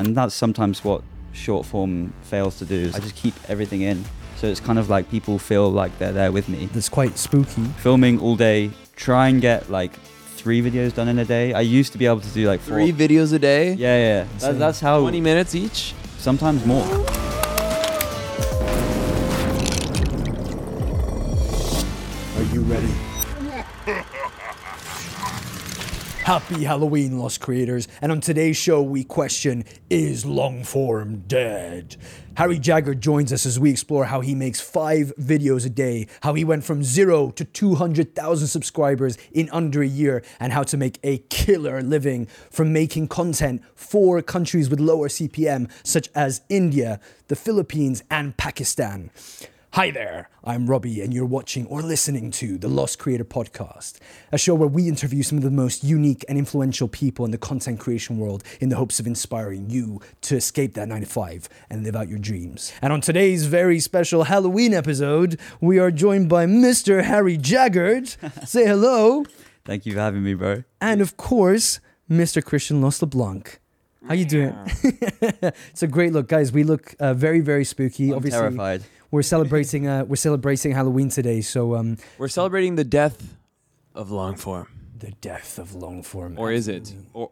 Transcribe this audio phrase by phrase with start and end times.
[0.00, 1.02] and that's sometimes what
[1.32, 2.74] short form fails to do.
[2.74, 4.04] Is I just keep everything in,
[4.36, 6.66] so it's kind of like people feel like they're there with me.
[6.72, 7.64] That's quite spooky.
[7.78, 9.92] Filming all day, try and get like
[10.36, 11.52] three videos done in a day.
[11.52, 12.74] I used to be able to do like four.
[12.74, 13.74] Three videos a day.
[13.74, 14.26] Yeah, yeah.
[14.38, 15.00] That, that's how.
[15.00, 15.94] 20 minutes each.
[16.18, 16.86] Sometimes more.
[22.36, 23.09] Are you ready?
[26.30, 27.88] Happy Halloween, Lost Creators.
[28.00, 31.96] And on today's show, we question Is Longform dead?
[32.36, 36.34] Harry Jaggard joins us as we explore how he makes five videos a day, how
[36.34, 41.00] he went from zero to 200,000 subscribers in under a year, and how to make
[41.02, 47.34] a killer living from making content for countries with lower CPM, such as India, the
[47.34, 49.10] Philippines, and Pakistan.
[49.74, 54.00] Hi there, I'm Robbie, and you're watching or listening to the Lost Creator Podcast,
[54.32, 57.38] a show where we interview some of the most unique and influential people in the
[57.38, 61.48] content creation world in the hopes of inspiring you to escape that 9 to 5
[61.70, 62.72] and live out your dreams.
[62.82, 67.04] And on today's very special Halloween episode, we are joined by Mr.
[67.04, 68.16] Harry Jaggard.
[68.48, 69.24] Say hello.
[69.64, 70.64] Thank you for having me, bro.
[70.80, 71.78] And of course,
[72.10, 72.44] Mr.
[72.44, 73.60] Christian Los LeBlanc.
[74.08, 74.52] How you doing?
[74.82, 76.50] it's a great look, guys.
[76.50, 78.10] We look uh, very, very spooky.
[78.10, 78.82] I'm Obviously, terrified.
[79.10, 83.36] We're celebrating uh, we're celebrating Halloween today, so um, We're celebrating the death
[83.94, 84.68] of long form.
[84.98, 86.38] the death of long form.
[86.38, 86.94] Or is it?
[87.12, 87.30] Or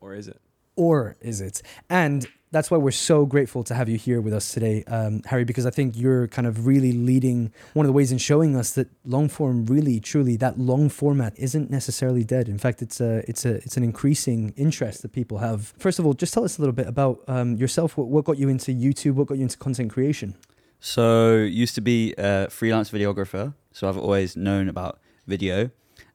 [0.00, 0.40] or is it?
[0.76, 1.62] Or is it?
[1.88, 5.44] And that's why we're so grateful to have you here with us today, um, Harry,
[5.44, 8.72] because I think you're kind of really leading one of the ways in showing us
[8.74, 12.48] that long form really, truly, that long format isn't necessarily dead.
[12.48, 15.74] In fact, it's a, it's a, it's an increasing interest that people have.
[15.78, 17.96] First of all, just tell us a little bit about um, yourself.
[17.96, 19.14] What, what got you into YouTube?
[19.14, 20.34] What got you into content creation?
[20.80, 25.70] So used to be a freelance videographer, so I've always known about video.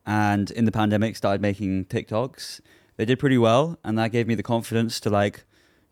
[0.05, 2.61] And in the pandemic, started making TikToks.
[2.97, 5.43] They did pretty well, and that gave me the confidence to like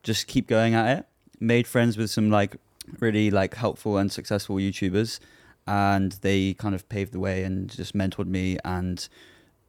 [0.03, 1.05] just keep going at it.
[1.39, 2.57] Made friends with some like
[2.99, 5.19] really like helpful and successful YouTubers,
[5.67, 9.07] and they kind of paved the way and just mentored me and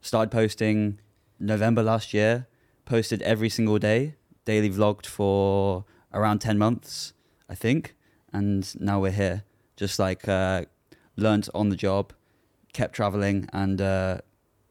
[0.01, 0.99] started posting
[1.39, 2.47] November last year.
[2.85, 7.13] Posted every single day, daily vlogged for around ten months,
[7.47, 7.95] I think
[8.33, 9.43] and now we're here.
[9.77, 10.65] Just like uh,
[11.15, 12.13] learned on the job,
[12.73, 14.17] kept traveling, and uh,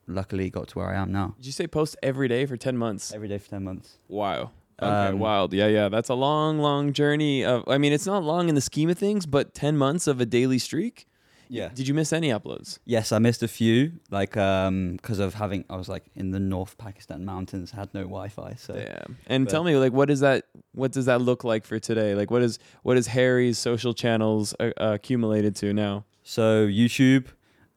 [0.07, 1.35] luckily got to where I am now.
[1.37, 3.13] Did you say post every day for 10 months?
[3.13, 3.99] Every day for ten months.
[4.09, 4.51] Wow.
[4.83, 5.53] Okay, Um, wild.
[5.53, 5.89] Yeah, yeah.
[5.89, 8.99] That's a long, long journey of I mean, it's not long in the scheme of
[8.99, 11.07] things, but 10 months of a daily streak?
[11.51, 11.69] Yeah.
[11.75, 12.79] Did you miss any uploads?
[12.85, 16.39] Yes, I missed a few, like um, because of having I was like in the
[16.39, 19.03] North Pakistan mountains, had no Wi-Fi, so Yeah.
[19.27, 22.15] And but- tell me like what is that what does that look like for today?
[22.15, 26.05] Like what is what is Harry's social channels uh, uh, accumulated to now?
[26.23, 27.27] So YouTube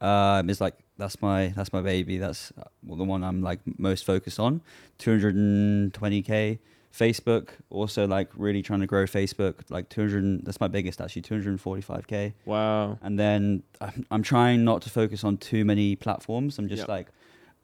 [0.01, 2.19] um, is like that's my that's my baby.
[2.19, 4.61] That's uh, the one I'm like most focused on.
[4.99, 6.59] 220k.
[6.93, 9.55] Facebook also like really trying to grow Facebook.
[9.69, 10.45] Like 200.
[10.45, 11.23] That's my biggest actually.
[11.23, 12.33] 245k.
[12.45, 12.99] Wow.
[13.01, 16.59] And then I'm, I'm trying not to focus on too many platforms.
[16.59, 16.89] I'm just Yep.
[16.89, 17.07] like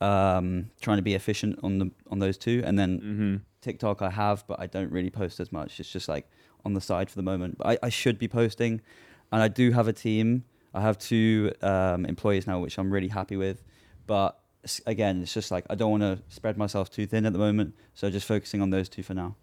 [0.02, 2.64] um, trying to be efficient on the on those two.
[2.66, 3.42] And then Mhm.
[3.62, 5.80] TikTok I have, but I don't really post as much.
[5.80, 6.30] It's just like
[6.66, 7.58] on the side for the moment.
[7.58, 8.82] But I, I should be posting,
[9.32, 10.46] and I do have a team.
[10.74, 13.62] I have two um, employees now, which I'm really happy with.
[14.08, 14.40] But
[14.86, 17.76] again, it's just like I don't want to spread myself too thin at the moment.
[17.94, 19.36] So just focusing on those two for now.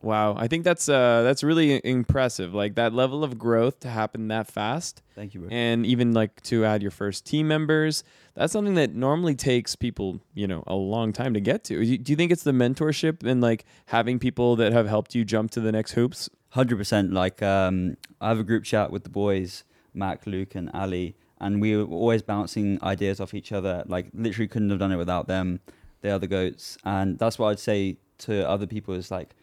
[0.00, 0.36] Wow.
[0.38, 2.54] I think that's uh that's really impressive.
[2.54, 5.48] Like that level of growth to happen that fast Thank you, bro.
[5.50, 8.04] and even like to add your first team members.
[8.34, 11.84] That's something that normally takes people, you know, a long time to get to.
[11.98, 15.50] Do you think it's the mentorship and like having people that have helped you jump
[15.52, 16.30] to the next hoops?
[16.50, 17.12] Hundred percent.
[17.12, 21.60] Like um, I have a group chat with the boys, Mac, Luke, and Ali, and
[21.60, 23.84] we were always bouncing ideas off each other.
[23.86, 25.60] Like literally couldn't have done it without them.
[26.00, 29.34] They are the goats, and that's what I'd say to other people is like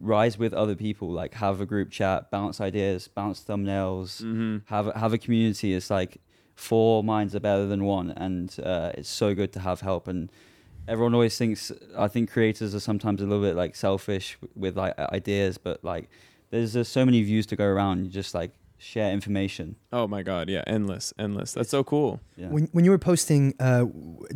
[0.00, 1.10] rise with other people.
[1.10, 4.56] Like have a group chat, bounce ideas, bounce thumbnails, Mm-hmm.
[4.66, 5.74] have a- have a community.
[5.74, 6.18] It's like
[6.54, 10.08] four minds are better than one, and uh, it's so good to have help.
[10.08, 10.30] And
[10.88, 14.98] everyone always thinks I think creators are sometimes a little bit like selfish with like
[14.98, 16.08] ideas, but like
[16.50, 18.04] there's just so many views to go around.
[18.04, 19.76] You just like share information.
[19.92, 21.52] Oh my god, yeah, endless, endless.
[21.52, 22.20] That's so cool.
[22.36, 22.48] Yeah.
[22.48, 23.86] When, when you were posting uh,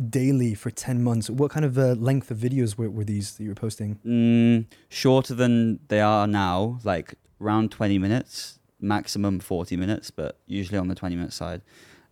[0.09, 3.43] daily for 10 months, what kind of uh, length of videos were, were these that
[3.43, 3.99] you were posting?
[4.05, 10.77] Mm, shorter than they are now, like around 20 minutes, maximum 40 minutes, but usually
[10.77, 11.61] on the 20 minute side.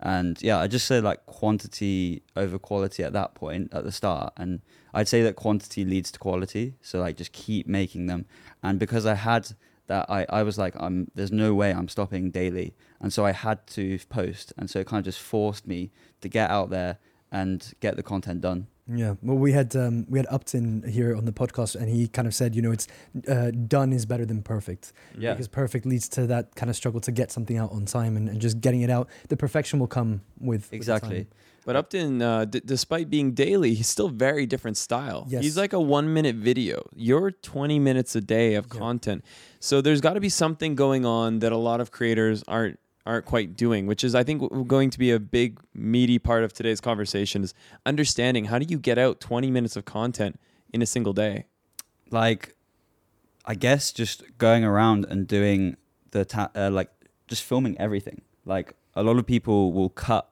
[0.02, 4.34] And yeah, I just say like quantity over quality at that point at the start.
[4.38, 4.62] And
[4.94, 6.76] I'd say that quantity leads to quality.
[6.82, 8.26] So like just keep making them.
[8.64, 9.50] And because I had
[9.90, 12.74] that, I, I was like, I'm, there's no way I'm stopping daily.
[13.02, 14.54] And so I had to post.
[14.58, 15.92] And so it kind of just forced me
[16.22, 16.98] to get out there
[17.32, 18.68] and get the content done.
[18.92, 22.28] Yeah, well, we had um, we had Upton here on the podcast, and he kind
[22.28, 22.88] of said, you know, it's
[23.28, 24.94] uh, done is better than perfect.
[25.16, 25.34] Yeah.
[25.34, 28.28] because perfect leads to that kind of struggle to get something out on time, and,
[28.28, 29.08] and just getting it out.
[29.28, 31.18] The perfection will come with with Exactly.
[31.18, 31.28] time.
[31.70, 35.28] But Upton, uh, d- despite being daily, he's still very different style.
[35.30, 35.44] Yes.
[35.44, 36.82] He's like a one minute video.
[36.96, 38.80] You're 20 minutes a day of Yeah.
[38.80, 39.24] content.
[39.60, 43.26] So there's got to be something going on that a lot of creators aren't aren't
[43.26, 46.82] quite doing, which is I think going to be a big meaty part of today's
[46.82, 47.54] conversation is
[47.86, 50.40] understanding how do you get out 20 minutes of content
[50.74, 51.46] in a single day?
[52.10, 52.56] like
[53.46, 55.78] I guess just going around and doing
[56.10, 56.90] the ta- uh, like
[57.28, 58.24] just filming everything.
[58.44, 60.32] Like a lot of people will cut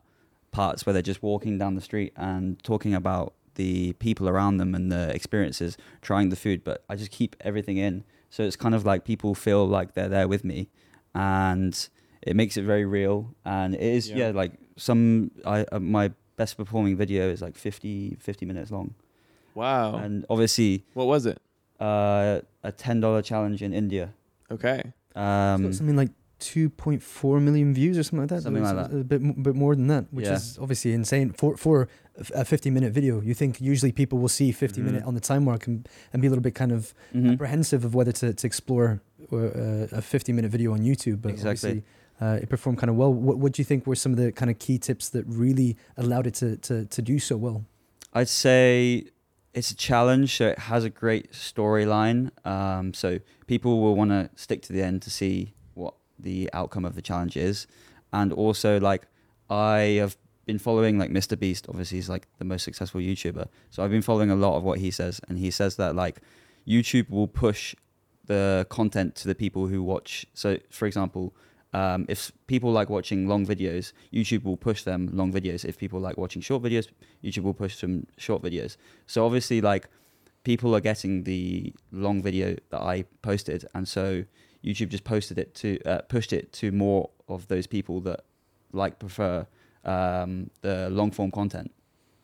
[0.51, 4.75] parts where they're just walking down the street and talking about the people around them
[4.75, 8.03] and the experiences, trying the food, but I just keep everything in.
[8.29, 10.69] So it's kind of like people feel like they're there with me
[11.15, 11.89] and
[12.21, 14.17] it makes it very real and it is Yeah.
[14.17, 18.93] yeah, like some I uh, my best performing video is like 50 50 minutes long.
[19.55, 19.95] Wow.
[19.95, 21.41] And obviously what was it?
[21.79, 24.13] uh, a ten dollar challenge in India.
[24.51, 24.81] Okay.
[25.15, 26.09] Um, got something like
[26.39, 28.43] 2.4 million views or something like that.
[28.43, 30.35] Something like A bit, bit more than that, which Yeah.
[30.35, 31.87] is obviously insane for for
[32.33, 33.21] a 50 minute video.
[33.21, 34.85] You think usually people will see 50 Mhm.
[34.85, 37.33] minute on the time mark and, and be a little bit kind of mhm.
[37.33, 39.01] apprehensive of whether to, to explore
[39.31, 41.21] uh, a 50 minute video on YouTube.
[41.21, 41.69] But Exactly.
[41.69, 41.83] obviously,
[42.19, 43.13] uh, it performed kind of well.
[43.13, 45.75] What, what do you think were some of the kind of key tips that really
[45.97, 47.65] allowed it to, to, to do so well?
[48.13, 49.05] I'd say
[49.53, 52.31] it's a challenge, so it has a great storyline.
[52.45, 55.53] Um, so people will want to stick to the end to see
[56.19, 57.67] the outcome of the challenge is,
[58.13, 59.07] and also like
[59.49, 61.37] I have been following like Mr.
[61.37, 61.67] Beast.
[61.69, 63.47] Obviously, he's like the most successful YouTuber.
[63.69, 66.21] So I've been following a lot of what he says, and he says that like
[66.67, 67.75] YouTube will push
[68.25, 70.25] the content to the people who watch.
[70.33, 71.33] So, for example,
[71.73, 75.65] um, if people like watching long videos, YouTube will push them long videos.
[75.65, 76.87] If people like watching short videos,
[77.23, 78.77] YouTube will push them short videos.
[79.05, 79.89] So obviously, like
[80.43, 84.23] people are getting the long video that I posted, and so
[84.63, 88.21] YouTube just posted it to uh, pushed it to more of those people that
[88.73, 89.45] like prefer
[89.83, 91.71] um, the long form content.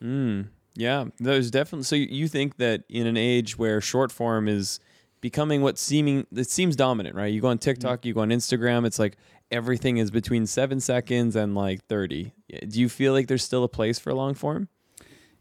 [0.02, 1.84] Mm, yeah, there's definitely.
[1.84, 4.80] So you think that in an age where short form is
[5.22, 7.32] becoming what seeming it seems dominant, right?
[7.32, 9.18] You go on TikTok, you go on Instagram, it's like
[9.52, 12.34] everything is between seven seconds and like thirty.
[12.68, 14.68] Do you feel like there's still a place for long form?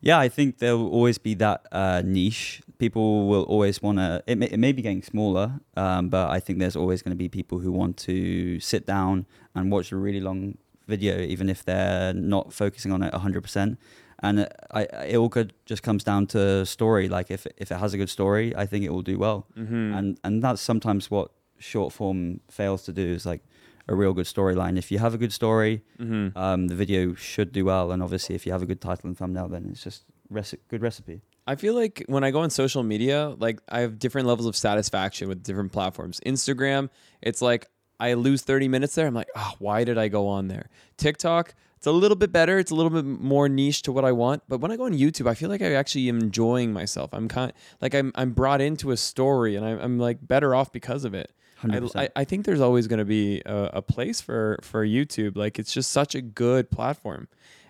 [0.02, 2.60] Yeah, I think there will always be that uh, niche.
[2.78, 4.22] People will always want to.
[4.26, 7.16] It may, it may be getting smaller, um, but I think there's always going to
[7.16, 10.58] be people who want to sit down and watch a really long
[10.88, 13.76] video, even if they're not focusing on it 100%.
[14.25, 17.08] And it, I, it all could just comes down to story.
[17.08, 19.46] Like if if it has a good story, I think it will do well.
[19.56, 19.94] Mm-hmm.
[19.94, 23.43] And and that's sometimes what short form fails to do is like
[23.88, 24.79] a real good storyline.
[24.79, 26.37] If you have a good story, mm-hmm.
[26.37, 27.93] um, the video should do well.
[27.93, 30.82] And obviously, if you have a good title and thumbnail, then it's just reci- good
[30.82, 31.23] recipe.
[31.46, 34.56] I feel like when I go on social media, like I have different levels of
[34.56, 36.20] satisfaction with different platforms.
[36.25, 36.88] Instagram,
[37.20, 37.67] it's like
[37.99, 39.06] I lose 30 minutes there.
[39.06, 40.69] I'm like, oh, why did I go on there?
[40.96, 42.61] TikTok, it's a little bit better.
[42.61, 44.44] It's a little bit more niche to what I want.
[44.49, 47.11] But when I go on YouTube, I feel like I actually am enjoying myself.
[47.12, 50.70] I'm kind like I'm I'm brought into a story and I'm, I'm like better off
[50.70, 51.32] because of it.
[51.70, 55.37] I, I, I think there's always going to be a, a place for for YouTube.
[55.37, 57.29] Like it's just such a good platform.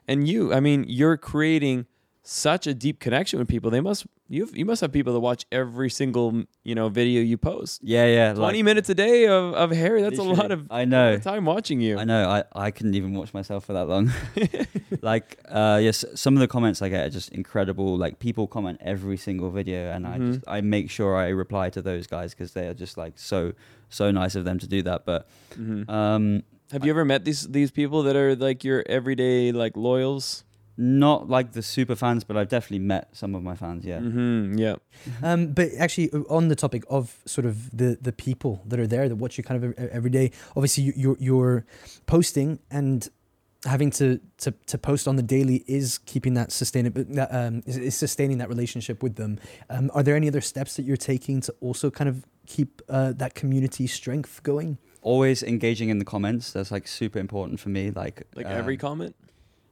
[0.09, 1.87] And you, I mean, you're creating
[2.25, 3.71] such a deep connection with people.
[3.71, 7.37] They must you you must have people that watch every single you know video you
[7.37, 7.81] post.
[7.83, 8.33] yeah, yeah.
[8.33, 10.03] Twenty like, minutes a day of, of Harry.
[10.03, 11.19] That's a lot of I know.
[11.19, 11.99] time watching you.
[11.99, 12.29] I know.
[12.29, 14.13] I, I couldn't even watch myself for that long.
[15.03, 17.97] like, uh, yes, some of the comments I get are just incredible.
[17.97, 20.33] Like, people comment every single video, and I Mhm.
[20.35, 23.53] just I make sure I reply to those guys because they are just like so
[23.89, 25.05] so nice of them to do that.
[25.05, 25.27] But
[25.59, 25.89] Mhm.
[25.91, 30.45] um, have you ever met these these people that are like your everyday like loyals?
[30.77, 33.85] Not like the super fans, but I've definitely met some of my fans.
[33.85, 33.99] Yeah.
[34.01, 34.59] Mm-hmm.
[34.59, 34.77] Yeah.
[35.23, 38.87] Um, but actually, uh, on the topic of sort of the the people that are
[38.87, 41.65] there that watch you kind of every day, obviously you- you're you're
[42.07, 43.09] posting and
[43.65, 47.95] having to to to post on the daily is keeping that sustainable um is, is
[47.95, 49.39] sustaining that relationship with them.
[49.71, 53.13] Um, are there any other steps that you're taking to also kind of keep uh,
[53.13, 54.79] that community strength going?
[55.01, 56.53] Always engaging in the comments.
[56.53, 57.91] That's like super important for me.
[57.91, 59.15] Like Like um, every comment.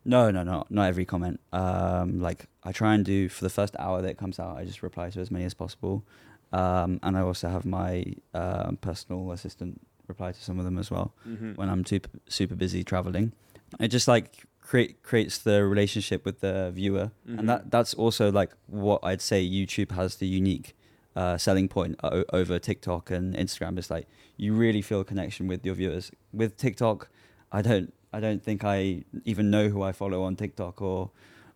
[0.05, 1.41] No, no, no, not every comment.
[1.53, 4.65] Um, like I try and do for the first hour that it comes out, I
[4.65, 6.05] just reply to as many as possible,
[6.53, 8.05] um, and I also have my
[8.35, 11.53] um, personal assistant reply to some of them as well Mm-hmm.
[11.55, 13.33] when I'm super super busy traveling.
[13.79, 17.39] It just like create creates the relationship with the viewer, Mhm.
[17.39, 20.75] and that that's also like what I'd say YouTube has the unique
[21.15, 23.79] uh, selling point o- over TikTok and Instagram.
[23.79, 26.11] Is like you really feel a connection with your viewers.
[26.33, 27.09] With TikTok,
[27.53, 31.11] I don't I don't think I even know who I follow on TikTok or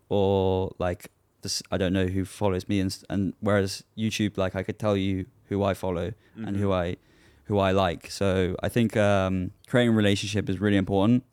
[0.08, 1.10] or like
[1.42, 4.96] this, I don't know who follows me, and and whereas YouTube, like I could tell
[4.96, 6.60] you who I follow and Mm-hmm.
[6.62, 6.96] who I
[7.44, 8.10] who I like.
[8.10, 11.24] So I think um, creating a relationship is really important,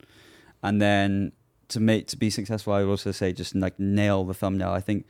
[0.64, 1.32] and then
[1.70, 4.72] to make to be successful, I would also say just like nail the thumbnail.
[4.72, 5.06] I think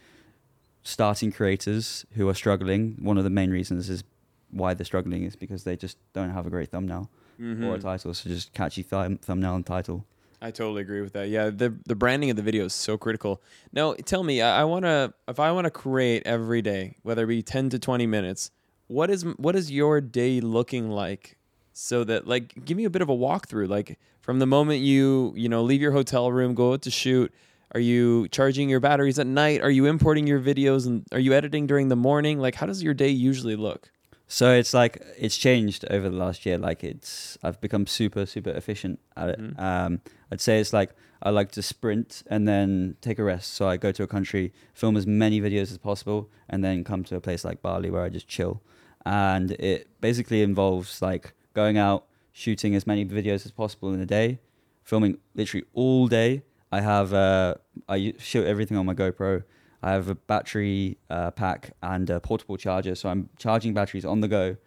[0.83, 4.03] starting creators who are struggling, one of the main reasons is
[4.49, 7.09] why they're struggling is because they just don't have a great thumbnail
[7.41, 7.65] Mhm.
[7.65, 8.13] or a title.
[8.13, 10.05] So just catchy thumb, thumbnail and title.
[10.43, 11.29] I totally agree with that.
[11.29, 13.41] Yeah, the the branding of the video is so critical.
[13.71, 17.23] Now, tell me, I, I want to if I want to create every day, whether
[17.23, 18.51] it be 10 to 20 minutes,
[18.87, 21.37] what is what is your day looking like
[21.73, 25.33] so that like give me a bit of a walkthrough like from the moment you,
[25.35, 27.31] you know, leave your hotel room, go out to shoot,
[27.73, 29.61] are you charging your batteries at night?
[29.61, 32.39] Are you importing your videos and are you editing during the morning?
[32.39, 33.89] Like how does your day usually look?
[34.31, 36.57] So it's like it's changed over the last year.
[36.57, 39.39] Like it's I've become super super efficient at it.
[39.41, 39.59] Mhm.
[39.59, 39.99] Um,
[40.31, 43.53] I'd say it's like I like to sprint and then take a rest.
[43.55, 47.03] So I go to a country, film as many videos as possible, and then come
[47.03, 48.61] to a place like Bali where I just chill.
[49.05, 54.05] And it basically involves like going out, shooting as many videos as possible in a
[54.05, 54.39] day,
[54.85, 56.43] filming literally all day.
[56.71, 57.55] I have uh,
[57.89, 59.43] I shoot everything on my GoPro.
[59.83, 64.21] I have a battery uh, pack and a portable charger, so I'm charging batteries on
[64.21, 64.57] the go,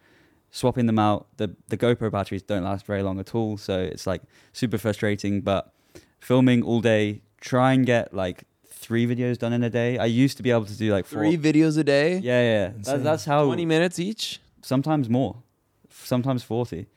[0.51, 1.27] swapping them out.
[1.37, 4.21] The the GoPro batteries don't last very long at all, so it's like
[4.53, 5.41] super frustrating.
[5.41, 5.73] But
[6.19, 9.97] filming all day, try and get like three videos done in a day.
[9.97, 11.19] I used to be able to do like four.
[11.19, 12.17] Three videos a day?
[12.17, 12.71] yeah, yeah.
[12.83, 14.39] That, that's how 20 minutes each?
[14.65, 15.37] sometimes more,
[15.89, 16.87] sometimes 40.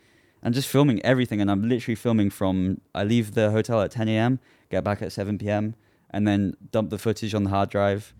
[0.42, 1.40] And just filming everything.
[1.40, 4.38] And I'm literally filming from, I leave the hotel at 10 a.m.,
[4.70, 5.74] get back at 7 p.m.,
[6.10, 8.14] and then dump the footage on the hard drive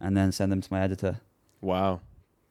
[0.00, 1.20] and then send them to my editor.
[1.60, 2.00] Wow.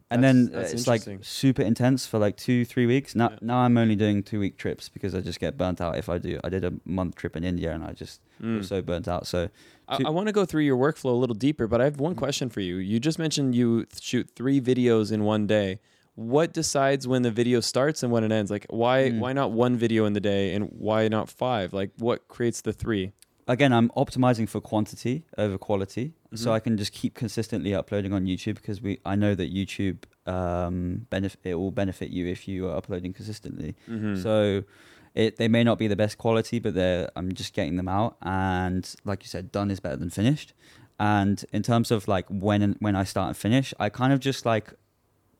[0.10, 3.16] And That's- then that's it's like super intense for like two, three weeks.
[3.16, 3.38] Now, Yeah.
[3.42, 6.18] now I'm only doing two week trips because I just get burnt out if I
[6.18, 6.38] do.
[6.44, 8.58] I did a month trip in India and I just Mm.
[8.58, 9.26] was so burnt out.
[9.26, 9.50] So
[9.88, 12.16] I, I want to go through your workflow a little deeper, but I have one
[12.16, 12.76] question for you.
[12.78, 15.80] You just mentioned you shoot three videos in one day.
[16.16, 18.52] What decides when the video starts and when it ends?
[18.52, 19.20] Like, why Mm.
[19.20, 21.72] why not one video in the day and why not five?
[21.72, 23.14] Like, what creates the three?
[23.48, 26.54] Again, I'm optimizing for quantity over quality, so Mhm.
[26.54, 31.08] I can just keep consistently uploading on YouTube because we I know that YouTube um,
[31.10, 33.76] benefit it will benefit you if you are uploading consistently.
[33.90, 34.22] Mm-hmm.
[34.22, 34.64] So
[35.16, 38.18] it they may not be the best quality, but they're I'm just getting them out,
[38.22, 40.54] and like you said, done is better than finished.
[41.00, 44.46] And in terms of like when when I start and finish, I kind of just
[44.46, 44.74] like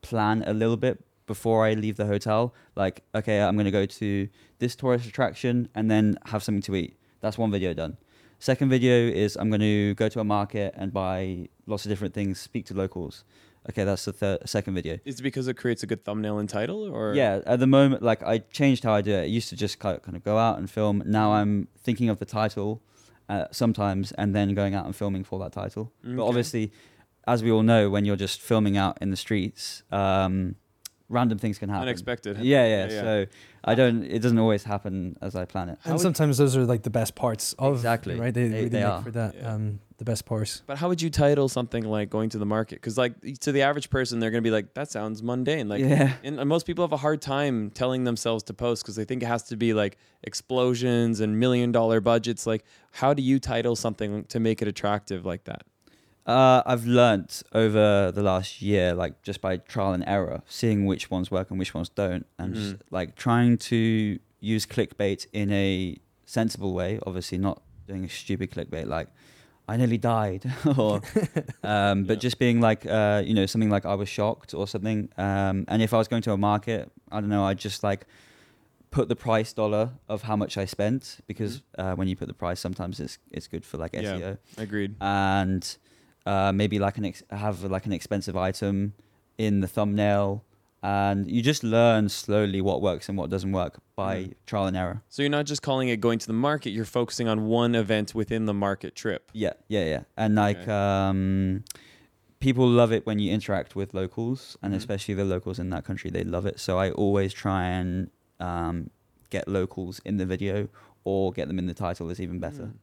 [0.02, 2.54] plan a little bit before I leave the hotel.
[2.76, 4.28] Like, okay, I'm gonna go to
[4.60, 6.96] this tourist attraction and then have something to eat.
[7.22, 7.98] That's one video done.
[8.40, 12.14] Second video is I'm going to go to a market and buy lots of different
[12.14, 13.24] things, speak to locals.
[13.70, 14.98] Okay, that's the third, second video.
[15.06, 18.02] Is it because it creates a good thumbnail and title, or Yeah, at the moment,
[18.02, 19.22] like I changed how I do it.
[19.22, 21.04] I used to just kind of go out and film.
[21.06, 22.82] Now I'm thinking of the title
[23.30, 25.92] uh, sometimes and then going out and filming for that title.
[26.04, 26.72] But obviously,
[27.28, 30.56] as we all know, when you're just filming out in the streets, um,
[31.12, 31.84] random things can happen.
[31.84, 32.38] unexpected?
[32.40, 33.02] Yeah, yeah, Yeah, yeah.
[33.02, 33.26] So
[33.64, 34.04] I don't.
[34.04, 35.78] It doesn't always happen as I plan it.
[35.82, 38.20] How and would- sometimes those are like the best parts of Exactly.
[38.20, 38.34] right.
[38.34, 39.02] They, They- really they are.
[39.04, 39.54] for that Yeah.
[39.54, 40.64] um, the best parts.
[40.66, 42.76] But how would you title something like going to the market?
[42.76, 45.70] Because like to the average person, they're gonna be like, that sounds mundane.
[45.70, 46.14] Like, yeah.
[46.24, 49.22] and, and most people have a hard time telling themselves to post because they think
[49.22, 52.48] it has to be like explosions and million dollar budgets.
[52.48, 55.64] Like, how do you title something to make it attractive like that?
[56.26, 61.10] Uh, I've learnt over the last year, like just by trial and error, seeing which
[61.10, 62.80] ones work and which ones don't, and just, Mhm.
[62.92, 67.00] like trying to use clickbait in a sensible way.
[67.08, 69.08] Obviously, not doing a stupid clickbait like
[69.68, 70.44] "I nearly died"
[70.78, 71.02] or,
[71.64, 72.20] um, but Yeah.
[72.20, 75.10] just being like, uh, you know, something like "I was shocked" or something.
[75.18, 78.06] Um, and if I was going to a market, I don't know, I'd just like
[78.92, 82.34] put the price dollar of how much I spent because uh, when you put the
[82.36, 84.02] price, sometimes it's it's good for like Yeah.
[84.18, 84.96] SEO Agreed.
[85.02, 85.78] and
[86.26, 88.94] uh, maybe like an ex- have like an expensive item
[89.38, 90.44] in the thumbnail,
[90.84, 94.34] and you just learn slowly what works and what doesn't work by Mm.
[94.46, 95.02] trial and error.
[95.10, 98.14] So you're not just calling it going to the market; you're focusing on one event
[98.16, 99.30] within the market trip.
[99.34, 100.72] Yeah, yeah, yeah, and like Okay.
[100.72, 101.64] um,
[102.40, 104.78] people love it when you interact with locals, and Mhm.
[104.78, 106.60] especially the locals in that country, they love it.
[106.60, 108.10] So I always try and
[108.40, 108.90] um,
[109.30, 110.68] get locals in the video
[111.04, 112.64] or get them in the title is even better.
[112.64, 112.74] Mm.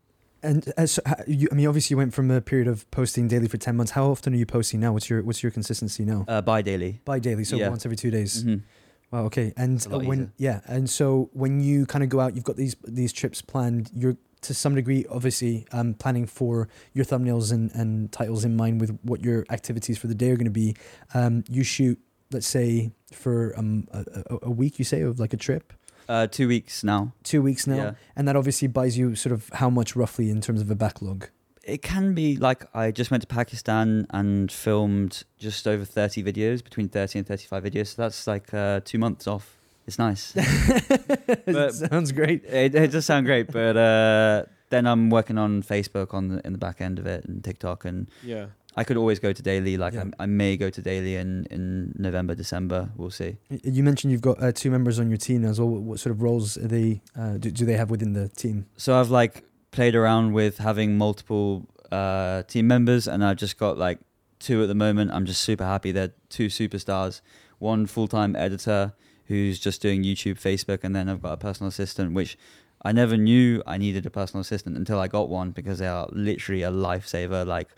[0.43, 3.57] And as you, I mean, obviously, you went from a period of posting daily for
[3.57, 3.93] ten months.
[3.93, 4.93] How often are you posting now?
[4.93, 6.25] What's your What's your consistency now?
[6.29, 7.01] Uh, bi daily.
[7.05, 7.69] Bi daily, so yeah.
[7.69, 8.45] once every two days.
[8.45, 8.63] Mhm.
[9.11, 9.25] Wow.
[9.25, 9.53] Okay.
[9.57, 10.33] And uh, when easier.
[10.37, 13.91] yeah, and so when you kind of go out, you've got these these trips planned.
[13.95, 18.81] You're to some degree, obviously, um, planning for your thumbnails and, and titles in mind
[18.81, 20.77] with what your activities for the day are going to be.
[21.15, 21.99] Um, you shoot,
[22.31, 24.79] let's say, for um a, a, a week.
[24.79, 25.73] You say of like a trip,
[26.09, 27.13] Uh, two weeks now.
[27.23, 27.93] two weeks now, Yeah.
[28.17, 31.29] and that obviously buys you sort of how much roughly in terms of a backlog.
[31.65, 36.65] It can be like I just went to Pakistan and filmed just over 30 videos,
[36.65, 37.89] between 30 and 35 videos.
[37.89, 39.57] So that's like uh, two months off.
[39.87, 40.33] It's nice.
[41.45, 42.45] But- Sounds great.
[42.45, 46.53] it, it does sound great, but uh, then I'm working on Facebook on the, in
[46.53, 48.47] the back end of it and TikTok, and Yeah.
[48.79, 49.77] I could always go to daily.
[49.77, 50.05] Like Yeah.
[50.21, 52.91] I, I may go to daily in, in November, December.
[52.97, 53.37] We'll see.
[53.65, 55.69] You mentioned you've got uh, two members on your team as well.
[55.69, 58.67] What, what sort of roles are they uh, do, do they have within the team?
[58.77, 59.43] So I've like
[59.73, 63.99] played around with having multiple uh, team members, and I've just got like
[64.39, 65.11] two at the moment.
[65.11, 65.91] I'm just super happy.
[65.91, 67.21] They're two superstars.
[67.59, 68.93] One full time editor
[69.25, 72.39] who's just doing YouTube, Facebook, and then I've got a personal assistant, which
[72.83, 76.09] I never knew I needed a personal assistant until I got one because they are
[76.13, 77.45] literally a lifesaver.
[77.45, 77.69] Like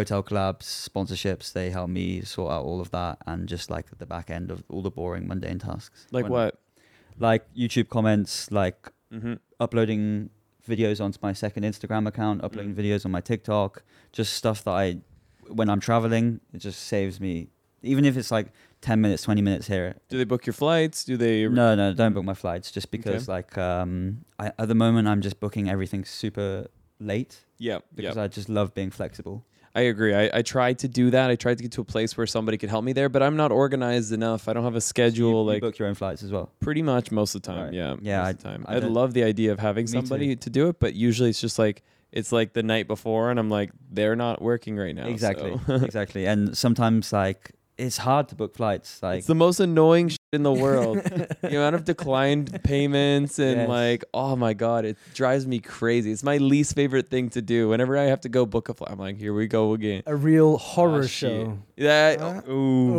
[0.00, 4.06] hotel collabs, sponsorships, they help me sort out all of that, and just like the
[4.14, 6.06] back end of all the boring, mundane tasks.
[6.12, 6.52] Like When- what?
[7.18, 8.78] Like YouTube comments, like
[9.12, 9.34] Mm-hmm.
[9.60, 10.30] uploading
[10.68, 13.82] videos onto my second Instagram account, uploading videos on my TikTok,
[14.18, 14.86] just stuff that I,
[15.58, 17.34] when I'm traveling, it just saves me.
[17.82, 18.48] Even if it's like
[18.80, 19.94] 10 minutes, 20 minutes here.
[20.08, 21.04] Do they book your flights?
[21.04, 21.46] Do they?
[21.46, 25.20] No, no, don't book my flights just because, like, um, I, at the moment, I'm
[25.20, 26.66] just booking everything super
[26.98, 27.74] late Yeah.
[27.74, 27.78] Yeah.
[27.94, 29.44] because I just love being flexible.
[29.76, 30.14] I agree.
[30.14, 31.30] I, I tried to do that.
[31.30, 33.36] I tried to get to a place where somebody could help me there, but I'm
[33.36, 34.48] not organized enough.
[34.48, 35.30] I don't have a You, schedule.
[35.44, 36.50] you like book your own flights as well.
[36.60, 37.64] pretty much most of the time.
[37.66, 37.74] Right.
[37.74, 37.96] Yeah.
[38.00, 38.64] Yeah, Most I- of the time.
[38.66, 40.40] I I'd love the idea of having somebody too.
[40.40, 43.50] to do it, but usually it's just like it's like the night before, and I'm
[43.50, 45.06] like, they're not working right now.
[45.06, 45.74] exactly, so.
[45.90, 46.24] exactly.
[46.26, 49.02] And sometimes, like, it's hard to book flights.
[49.02, 50.98] Like, it's the most annoying in the world.
[50.98, 53.68] the amount of declined payments and Yes.
[53.68, 56.10] like, oh my god, it drives me crazy.
[56.10, 57.68] It's my least favorite thing to do.
[57.68, 60.02] Whenever I have to go book a flight, I'm like, here we go again.
[60.04, 61.10] A real horror Ah, shit.
[61.46, 61.58] show.
[61.76, 62.42] Yeah.
[62.46, 62.96] Uh, ooh.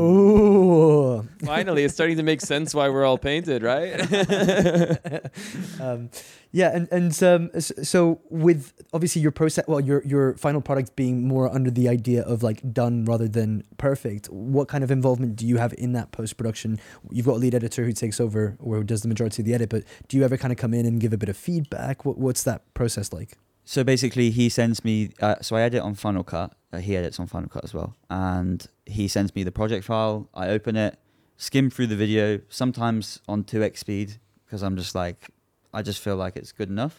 [1.18, 1.28] Ooh.
[1.46, 4.00] Finally, it's starting to make sense why we're all painted, right?
[5.82, 6.10] um,
[6.52, 11.28] yeah, and and um, so with obviously your process, well, your your final product being
[11.28, 14.28] more under the idea of like done rather than perfect.
[14.28, 16.80] What kind of involvement do you have in that post production?
[17.12, 19.70] You've got a lead editor who takes over or does the majority of the edit,
[19.70, 22.06] but do you ever kind of come in and give a bit of feedback?
[22.06, 23.38] What what's that process like?
[23.66, 25.12] So basically, he sends me.
[25.22, 26.56] Uh, so I edit on Final Cut.
[26.72, 30.30] Uh, he edits on Final Cut as well, and he sends me the project file.
[30.34, 30.98] I open it,
[31.36, 32.40] skim through the video.
[32.48, 35.30] Sometimes on two x speed because I'm just like,
[35.78, 36.96] I just feel like it's good enough,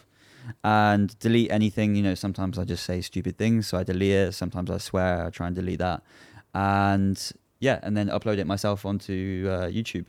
[0.63, 1.95] and delete anything.
[1.97, 4.33] You know, sometimes I just say stupid things, so I delete it.
[4.33, 5.25] Sometimes I swear.
[5.27, 5.99] I try and delete that,
[6.53, 7.17] and
[7.59, 10.07] yeah, and then upload it myself onto uh, YouTube.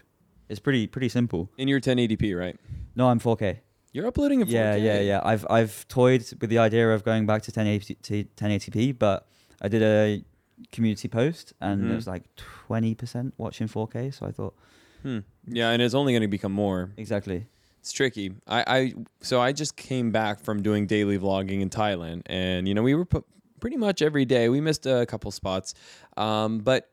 [0.48, 1.48] It's pretty pretty simple.
[1.58, 2.56] In your 1080p, right?
[2.96, 3.58] No, I'm 4K.
[3.92, 4.52] You're uploading in 4K.
[4.52, 5.20] Yeah, yeah, yeah.
[5.24, 9.26] I've I've toyed with the idea of going back to 1080 to 1080p, but
[9.60, 10.24] I did a
[10.72, 11.92] community post and Mhm.
[11.92, 12.24] it was like
[12.68, 14.10] 20% watching 4K.
[14.14, 14.54] So I thought
[15.02, 15.20] Hmm.
[15.46, 16.90] Yeah, and it's only going to become more.
[16.98, 17.46] exactly.
[17.80, 18.32] It's tricky.
[18.46, 22.74] I, I so I just came back from doing daily vlogging in Thailand, and you
[22.74, 23.24] know we were pu-
[23.60, 24.48] pretty much every day.
[24.50, 25.74] We missed a couple spots,
[26.16, 26.90] um, but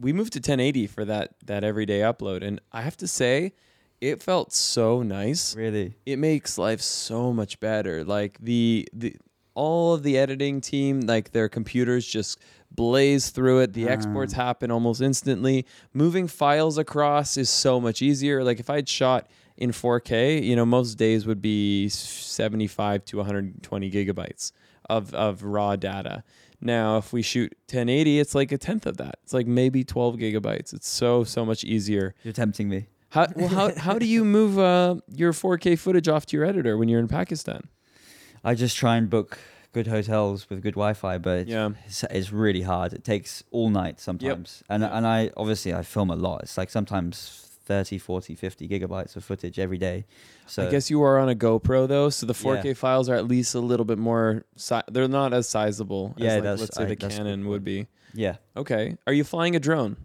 [0.00, 3.52] we moved to 1080 for that that everyday upload, and I have to say,
[4.00, 5.54] it felt so nice.
[5.54, 5.94] Really.
[6.06, 8.02] It makes life so much better.
[8.02, 9.16] Like the the
[9.54, 12.38] all of the editing team, like their computers just
[12.70, 13.74] blaze through it.
[13.74, 15.66] The exports happen almost instantly.
[15.92, 18.42] Moving files across is so much easier.
[18.42, 19.28] Like if I'd shot
[19.62, 24.52] in 4K, you know, most days would be 75 to 120 gigabytes
[24.90, 26.24] of of raw data.
[26.60, 29.16] Now, if we shoot 1080, it's like a tenth of that.
[29.24, 30.72] It's like maybe 12 gigabytes.
[30.72, 32.14] It's so so much easier.
[32.24, 32.86] You're tempting me.
[33.10, 36.76] How well how how do you move uh, your 4K footage off to your editor
[36.78, 37.62] when you're in Pakistan?
[38.44, 39.38] I just try and book
[39.72, 41.70] good hotels with good Wi-Fi, but Yeah.
[41.86, 42.92] it's, it's really hard.
[42.92, 44.62] It takes all night sometimes.
[44.68, 46.42] And and I obviously I film a lot.
[46.42, 50.04] It's like sometimes 30, 40, 50 gigabytes of footage every day.
[50.46, 52.74] So I guess you are on a GoPro though, so the 4K Yeah.
[52.74, 54.44] files are at least a little bit more.
[54.56, 56.14] Si- they're not as sizable.
[56.16, 57.86] Yeah, as like, that's- let's say I- the Canon would be.
[58.14, 58.36] yeah.
[58.56, 59.96] Okay, are you flying a drone?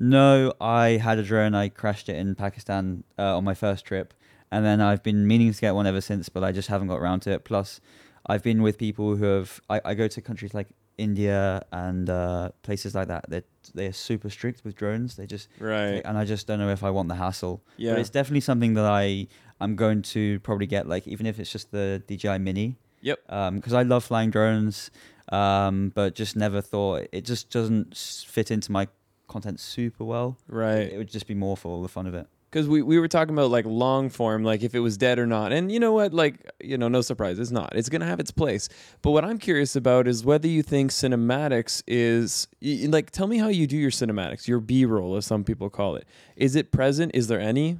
[0.00, 1.54] No, I had a drone.
[1.54, 4.14] I crashed it in Pakistan uh, on my first trip,
[4.50, 6.98] and then I've been meaning to get one ever since, but I just haven't got
[6.98, 7.44] around to it.
[7.44, 7.80] Plus,
[8.26, 9.60] I've been with people who have.
[9.68, 13.24] I, I go to countries like India and uh, places like that.
[13.30, 13.42] They
[13.74, 15.16] they are super strict with drones.
[15.16, 16.02] They just Right.
[16.04, 17.62] and I just don't know if I want the hassle.
[17.76, 17.92] Yeah.
[17.92, 19.28] But it's definitely something that I
[19.60, 20.86] I'm going to probably get.
[20.88, 22.76] Like even if it's just the DJI Mini.
[23.00, 23.18] Yep.
[23.28, 24.90] Um, Because I love flying drones,
[25.30, 28.88] um, but just never thought it just doesn't fit into my
[29.28, 30.36] content super well.
[30.48, 30.90] Right.
[30.92, 32.26] It would just be more for the fun of it.
[32.50, 35.26] Because we, we were talking about like long form like if it was dead or
[35.26, 35.52] not.
[35.52, 36.14] And you know what?
[36.14, 37.74] Like you know no surprise it's not.
[37.74, 38.68] It's gonna have its place.
[39.02, 43.48] But what i'm curious about is whether you think cinematics is like tell me how
[43.48, 46.06] you do your cinematics your b-roll as some people call it.
[46.36, 47.12] Is it present?
[47.14, 47.78] Is there any?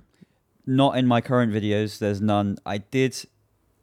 [0.67, 1.99] Not in my current videos.
[1.99, 2.59] There's none.
[2.67, 3.25] I did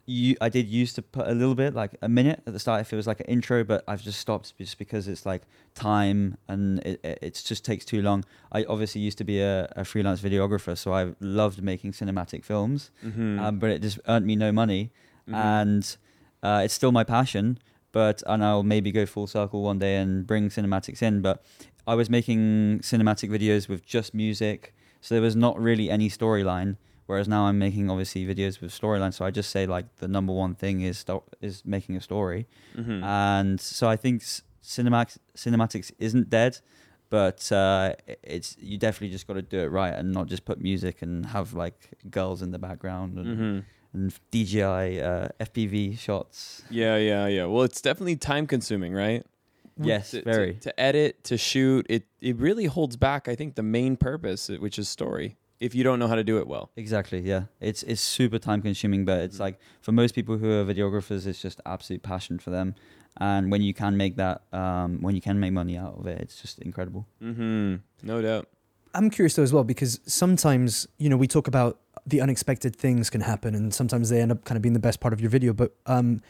[0.06, 2.80] you I did used to put a little bit like a minute at the start
[2.80, 5.42] if it was like an intro, but I've just stopped just because it's like
[5.74, 8.24] time and it it just takes too long.
[8.52, 12.90] I obviously used to be a, a freelance videographer, so I loved making cinematic films,
[13.04, 13.38] Mm-hmm.
[13.40, 14.90] um, but it just earned me no money,
[15.28, 15.34] Mhm.
[15.34, 15.96] and
[16.42, 17.58] uh, it's still my passion.
[17.92, 21.22] But and I'll maybe go full circle one day and bring cinematics in.
[21.22, 21.42] But
[21.86, 26.76] I was making cinematic videos with just music, so there was not really any storyline.
[27.06, 30.32] Whereas now I'm making obviously videos with storyline, so I just say like the number
[30.32, 33.02] one thing is sto- is making a story, Mhm.
[33.04, 34.22] and so I think
[34.62, 36.58] cinematics cinematics isn't dead,
[37.08, 40.60] but uh, it's you definitely just got to do it right and not just put
[40.60, 43.64] music and have like girls in the background and, Mhm.
[43.94, 46.62] and DJI uh, FPV shots.
[46.70, 47.44] Yeah, yeah, yeah.
[47.44, 49.24] Well, it's definitely time consuming, right?
[49.80, 50.54] Yes, to, to- very.
[50.54, 53.28] To, edit, to shoot, it it really holds back.
[53.28, 55.36] I think the main purpose, which is story.
[55.60, 56.70] If you don't know how to do it well.
[56.76, 57.20] Exactly.
[57.20, 59.40] Yeah, it's it's super time consuming, but it's Mhm.
[59.40, 62.74] like for most people who are videographers, it's just absolute passion for them.
[63.18, 66.20] And when you can make that, um, when you can make money out of it,
[66.20, 67.06] it's just incredible.
[67.22, 67.76] Mm-hmm.
[68.02, 68.48] No doubt.
[68.94, 73.10] I'm curious though as well because sometimes you know we talk about the unexpected things
[73.10, 75.28] can happen and sometimes they end up kind of being the best part of your
[75.28, 76.22] video but um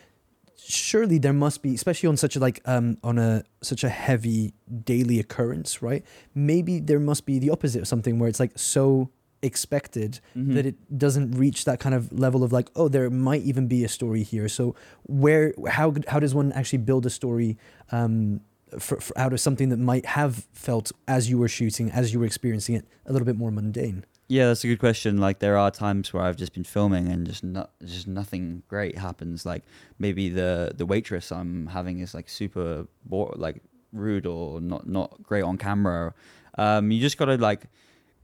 [0.59, 4.53] surely there must be especially on such a like um on a such a heavy
[4.85, 9.11] daily occurrence right maybe there must be the opposite of something where it's like so
[9.47, 10.55] expected Mhm.
[10.55, 13.85] that it doesn't reach that kind of level of like oh there might even be
[13.85, 17.57] a story here so where how how does one actually build a story
[17.93, 18.41] um
[18.79, 22.19] for, for out of something that might have felt as you were shooting as you
[22.21, 25.19] were experiencing it a little bit more mundane Yeah, that's a good question.
[25.27, 28.99] Like there are times where I've just been filming and just not just nothing great
[28.99, 29.47] happens.
[29.47, 29.63] Like
[30.05, 35.09] maybe the the waitress I'm having is like super bo- like rude or not not
[35.29, 36.13] great on camera.
[36.59, 37.63] Um, you just gotta like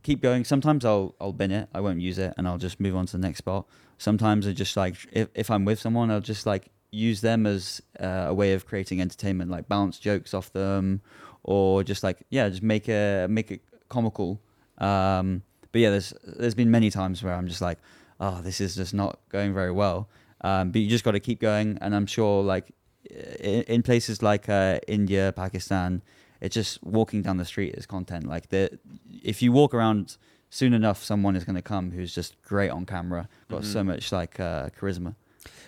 [0.03, 0.45] keep going.
[0.45, 1.69] Sometimes I'll I'll bin it.
[1.75, 3.67] I won't use it and I'll just move on to the next spot.
[3.99, 7.81] Sometimes I just like if if I'm with someone, I'll just like use them as
[8.01, 11.01] uh, a way of creating entertainment, like bounce jokes off them,
[11.43, 14.41] or just like yeah, just make a make it comical.
[14.79, 17.79] Um, but yeah, there's there's been many times where I'm just like,
[18.21, 20.09] oh, this is just not going very well.
[20.43, 22.73] Um, but you just got to keep going, and I'm sure like
[23.11, 26.03] in, in places like uh, India, Pakistan,
[26.42, 28.26] it's just walking down the street is content.
[28.26, 28.78] Like the
[29.22, 30.16] if you walk around
[30.50, 33.87] soon enough, someone is going to come who's just great on camera, got so Mhm.
[33.87, 35.14] much like uh, charisma.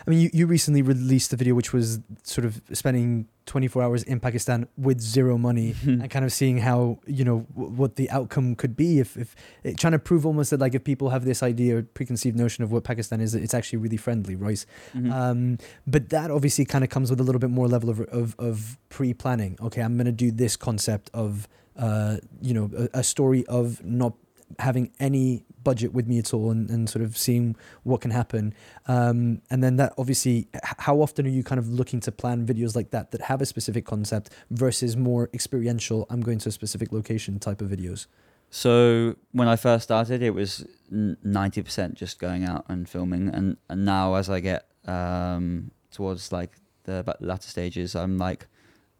[0.06, 4.02] I mean, you, you recently released a video which was sort of spending 24 hours
[4.02, 8.10] in Pakistan with zero money and kind of seeing how, you know, w- what the
[8.10, 11.24] outcome could be if, if it, trying to prove almost that like if people have
[11.24, 14.64] this idea or preconceived notion of what Pakistan is, it's actually really friendly, right?
[14.94, 15.12] Mhm.
[15.12, 18.34] Um, but that obviously kind of comes with a little bit more level of, of,
[18.38, 19.56] of pre-planning.
[19.60, 23.82] Okay, I'm going to do this concept of, uh, you know, a, a story of
[23.84, 24.14] not
[24.58, 28.54] having any budget with me at all and, and sort of seeing what can happen.
[28.86, 32.76] Um, and then that obviously, how often are you kind of looking to plan videos
[32.76, 36.92] like that that have a specific concept versus more experiential, I'm going to a specific
[36.92, 38.06] location type of videos?
[38.50, 43.56] So when I first started, it was ninety percent just going out and filming, and
[43.68, 46.52] and now as I get um, towards like
[46.84, 48.46] the latter stages, I'm like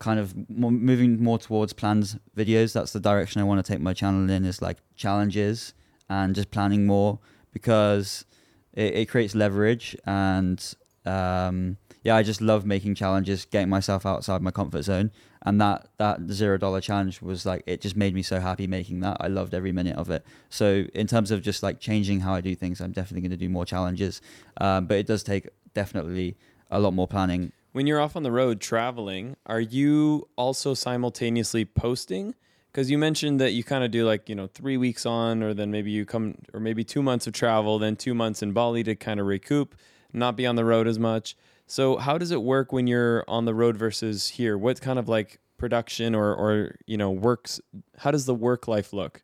[0.05, 2.75] kind of moving more towards planned videos.
[2.75, 4.45] That's the direction I want to take my channel in.
[4.45, 5.73] Is like challenges
[6.09, 7.19] and just planning more
[7.53, 8.27] because
[8.75, 10.59] it, it creates leverage and
[11.07, 15.11] um, yeah, I just love making challenges, getting myself outside my comfort zone,
[15.47, 19.01] and that that zero dollar challenge was like it just made me so happy making
[19.01, 19.17] that.
[19.21, 20.25] I loved every minute of it.
[20.51, 23.45] So in terms of just like changing how I do things, I'm definitely going to
[23.47, 24.21] do more challenges,
[24.61, 26.37] um, but it does take definitely
[26.71, 27.53] a lot more planning.
[27.75, 32.37] When you're off on the road traveling, are you also simultaneously posting?
[32.71, 35.55] Because you mentioned that you kind of do like, you know, three weeks on, or
[35.55, 38.85] then maybe you come, or maybe two months of travel, then two months in Bali
[38.85, 39.75] to kind of recoup,
[40.13, 41.37] not be on the road as much.
[41.67, 44.57] So, how does it work when you're on the road versus here?
[44.57, 47.61] What kind of like production or, or you know, works?
[47.99, 49.21] How does the work life look?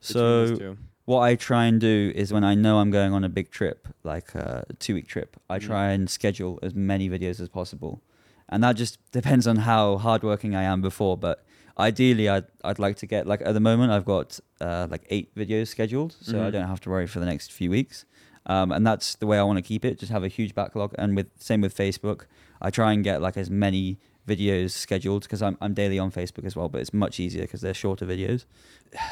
[0.00, 0.76] So?
[1.04, 3.88] What I try and do is when I know I'm going on a big trip,
[4.04, 5.62] like a two week trip, I Mhm.
[5.66, 8.02] try and schedule as many videos as possible.
[8.48, 11.16] And that just depends on how hardworking I am before.
[11.18, 11.44] But
[11.78, 15.34] ideally, I'd, I'd like to get, like at the moment, I've got uh, like eight
[15.34, 16.14] videos scheduled.
[16.20, 16.52] So I Mhm.
[16.52, 18.04] don't have to worry for the next few weeks.
[18.46, 20.94] Um, and that's the way I want to keep it, just have a huge backlog.
[20.98, 22.26] And with same with Facebook,
[22.60, 26.44] I try and get like as many videos scheduled because I'm, I'm daily on Facebook
[26.46, 28.44] as well, but it's much easier because they're shorter videos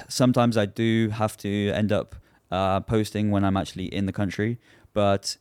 [0.08, 2.16] sometimes I do have to end up
[2.50, 4.58] uh, posting when I'm actually in the country,
[4.92, 5.36] but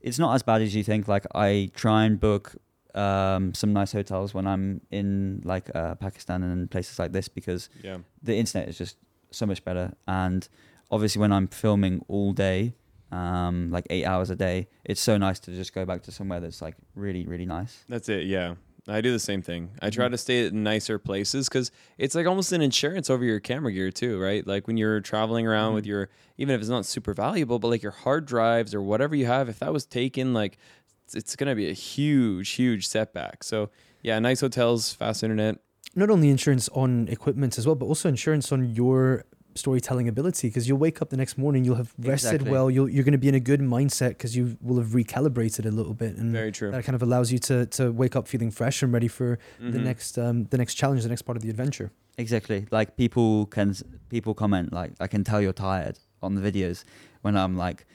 [0.00, 1.08] it's not as bad as you think.
[1.08, 2.54] Like I try and book
[2.94, 7.68] um, some nice hotels when I'm in like uh, Pakistan and places like this because
[7.82, 7.98] Yeah.
[8.22, 8.96] the internet is just
[9.30, 9.92] so much better.
[10.06, 10.46] And
[10.90, 12.74] obviously, when I'm filming all day,
[13.12, 14.68] um, like eight hours a day.
[14.84, 17.84] It's so nice to just go back to somewhere that's like really, really nice.
[17.88, 18.26] That's it.
[18.26, 18.54] Yeah.
[18.88, 19.70] I do the same thing.
[19.82, 20.12] I try Mhm.
[20.12, 23.90] to stay at nicer places because it's like almost an insurance over your camera gear
[23.90, 24.46] too, right?
[24.46, 25.88] Like when you're traveling around with Mhm.
[25.88, 29.26] your, even if it's not super valuable, but like your hard drives or whatever you
[29.26, 30.56] have, if that was taken, like
[31.04, 33.44] it's, it's gonna be a huge, huge setback.
[33.44, 33.70] So
[34.02, 35.58] yeah, nice hotels, fast internet.
[35.94, 40.68] Not only insurance on equipment as well, but also insurance on your storytelling ability because
[40.68, 42.50] you'll wake up the next morning, you'll have rested Exactly.
[42.50, 45.66] well, you'll, you're going to be in a good mindset because you will have recalibrated
[45.66, 46.16] a little bit.
[46.16, 46.70] And Very true.
[46.70, 49.78] that kind of allows you to, to wake up feeling fresh and ready for the
[49.78, 49.82] Mhm.
[49.84, 51.90] next um, the next challenge, the next part of the adventure.
[52.18, 52.66] Exactly.
[52.70, 53.74] Like people can
[54.08, 56.84] people comment like I can tell you're tired on the videos
[57.22, 57.86] when I'm like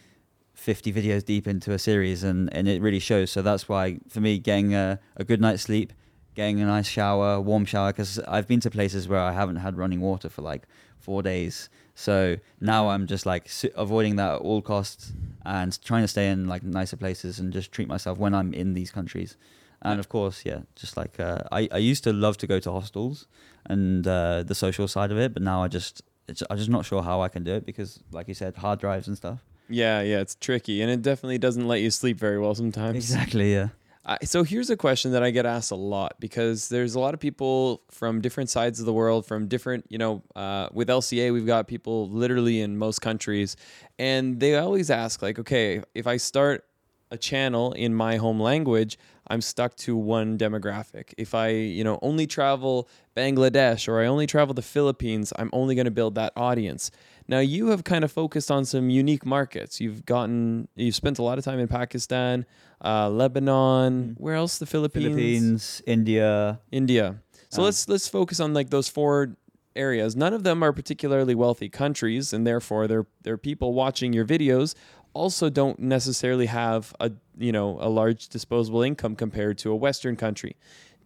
[0.56, 3.30] 50 videos deep into a series and and it really shows.
[3.32, 5.94] So that's why for me getting a, a good night's sleep,
[6.36, 9.78] getting a nice shower, warm shower because I've been to places where I haven't had
[9.78, 10.68] running water for like
[11.00, 11.70] 4 days.
[11.96, 15.14] So now I'm just like avoiding that at all costs
[15.46, 18.74] and trying to stay in like nicer places and just treat myself when I'm in
[18.74, 19.38] these countries.
[19.82, 22.72] And of course, yeah, just like uh, I, I used to love to go to
[22.72, 23.28] hostels
[23.68, 26.86] and uh, the social side of it, but now I just it's, I'm just not
[26.86, 29.44] sure how I can do it because, like you said, hard drives and stuff.
[29.70, 32.96] Yeah, yeah, it's tricky, and it definitely doesn't let you sleep very well sometimes.
[32.96, 33.54] Exactly.
[33.54, 33.70] Yeah.
[34.06, 37.16] I, so here's a question that I get asked a lot because there's a lot
[37.16, 41.34] of people from different sides of the world, from different, you know, uh, with LCA,
[41.34, 43.58] we've got people literally in most countries,
[43.98, 46.66] and they always ask, like, okay, if I start
[47.10, 51.14] a channel in my home language, I'm stuck to one demographic.
[51.18, 55.76] If I, you know, only travel Bangladesh or I only travel the Philippines, I'm only
[55.76, 56.92] going to build that audience.
[57.28, 59.82] Now you have kind of focused on some unique markets.
[59.82, 62.46] You've gotten, you've spent a lot of time in Pakistan,
[62.84, 64.16] uh, Lebanon.
[64.20, 64.60] Where else?
[64.60, 66.60] The Philippines, Philippines, India.
[66.72, 67.16] India.
[67.50, 69.38] So Um, let's let's focus on like those four
[69.76, 70.16] areas.
[70.16, 74.76] None of them are particularly wealthy countries, and therefore their their people watching your videos
[75.16, 80.16] also don't necessarily have a you know a large disposable income compared to a Western
[80.16, 80.56] country.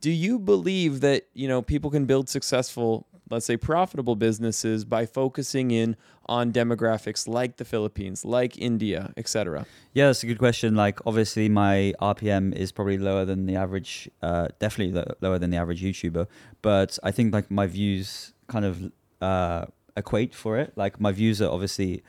[0.01, 5.05] Do you believe that you know people can build successful, let's say profitable businesses by
[5.05, 5.95] focusing in
[6.25, 9.65] on demographics like the Philippines, like India, etc.?
[9.93, 10.75] Yeah, that's a good question.
[10.75, 15.49] Like, obviously, my RPM is probably lower than the average, uh, definitely lo- lower than
[15.49, 16.27] the average YouTuber.
[16.61, 18.91] But I think like my views kind of
[19.21, 19.65] uh,
[19.97, 20.73] equate for it.
[20.75, 22.03] Like, my views are obviously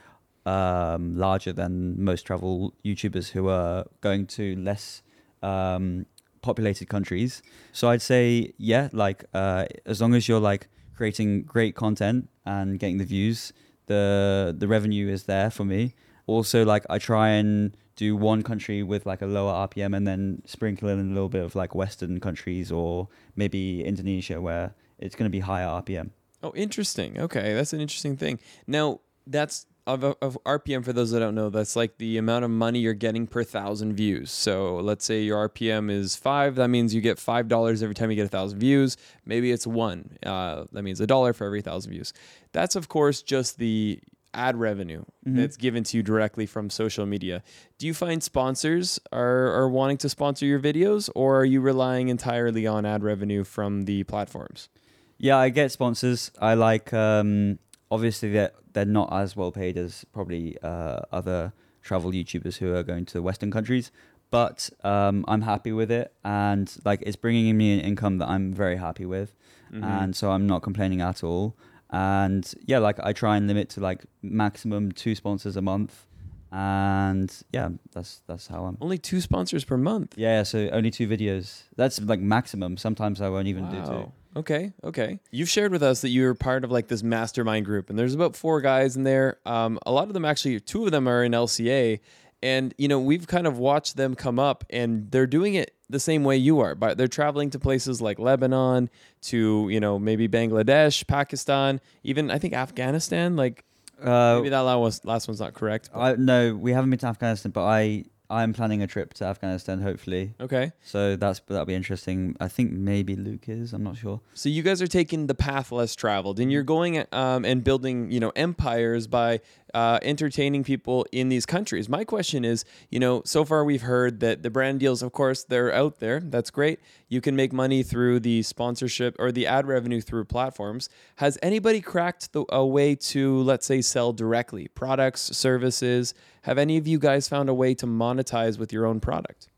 [0.45, 5.03] um, larger than most travel YouTubers who are going to less
[5.43, 6.05] um,
[6.41, 7.41] populated countries.
[7.71, 12.79] So I'd say, yeah, like uh, as long as you're like creating great content and
[12.79, 13.53] getting the views,
[13.87, 15.93] the the revenue is there for me.
[16.27, 20.41] Also, like I try and do one country with like a lower RPM and then
[20.45, 25.29] sprinkle in a little bit of like Western countries or maybe Indonesia where it's going
[25.29, 26.11] to be higher RPM.
[26.41, 27.19] Oh, interesting.
[27.19, 28.39] Okay, that's an interesting thing.
[28.65, 31.49] Now, that's of, of RPM for those that don't know.
[31.49, 34.31] That's like the amount of money you're getting per thousand views.
[34.31, 36.55] So let's say your RPM is five.
[36.55, 38.95] That means you get five dollars every time you get a thousand views.
[39.25, 40.17] Maybe it's one.
[40.25, 42.13] Uh, that means a dollar for every thousand views.
[42.51, 43.99] That's of course just the
[44.33, 45.35] ad revenue Mhm.
[45.35, 47.43] that's given to you directly from social media.
[47.77, 52.07] Do you find sponsors are, are wanting to sponsor your videos, or are you relying
[52.07, 54.69] entirely on ad revenue from the platforms?
[55.17, 56.31] Yeah, I get sponsors.
[56.39, 57.59] I like um
[57.91, 62.83] obviously they're they're not as well paid as probably uh, other travel YouTubers who are
[62.83, 63.91] going to Western countries,
[64.29, 68.53] but um, I'm happy with it and like it's bringing me an income that I'm
[68.53, 69.35] very happy with,
[69.73, 69.83] Mhm.
[69.83, 71.55] and so I'm not complaining at all.
[71.89, 76.05] And yeah, like I try and limit to like maximum two sponsors a month,
[76.51, 78.77] and yeah, that's that's how I'm.
[78.81, 80.15] Only two sponsors per month.
[80.17, 81.63] Yeah, so only two videos.
[81.75, 82.77] That's like maximum.
[82.77, 84.11] Sometimes I won't even do two.
[84.35, 85.19] Okay, okay.
[85.31, 88.35] You've shared with us that you're part of like this mastermind group, and there's about
[88.35, 89.39] four guys in there.
[89.45, 91.99] Um, a lot of them actually, two of them are in LCA,
[92.43, 95.99] and you know we've kind of watched them come up, and they're doing it the
[95.99, 96.75] same way you are.
[96.75, 98.89] But they're traveling to places like Lebanon,
[99.23, 103.35] to you know maybe Bangladesh, Pakistan, even I think Afghanistan.
[103.35, 103.63] Like
[104.01, 105.89] Uh, maybe that last last one's not correct.
[105.93, 109.81] I no, we haven't been to Afghanistan, but I I'm planning a trip to Afghanistan
[109.81, 110.33] hopefully.
[110.39, 110.71] okay.
[110.83, 112.37] So that's that'll be interesting.
[112.39, 113.73] I think maybe Luke is.
[113.73, 114.21] I'm not sure.
[114.33, 118.09] So you guys are taking the path less traveled, and you're going um, and building,
[118.09, 119.41] you know, empires by
[119.73, 121.89] uh, entertaining people in these countries.
[121.89, 125.43] My question is, you know, so far we've heard that the brand deals, of course,
[125.43, 126.19] they're out there.
[126.19, 126.79] That's great.
[127.09, 130.89] You can make money through the sponsorship or the ad revenue through platforms.
[131.17, 136.13] Has anybody cracked the, a way to, let's say, sell directly products, services?
[136.43, 139.49] Have any of you guys found a way to monetize with your own product?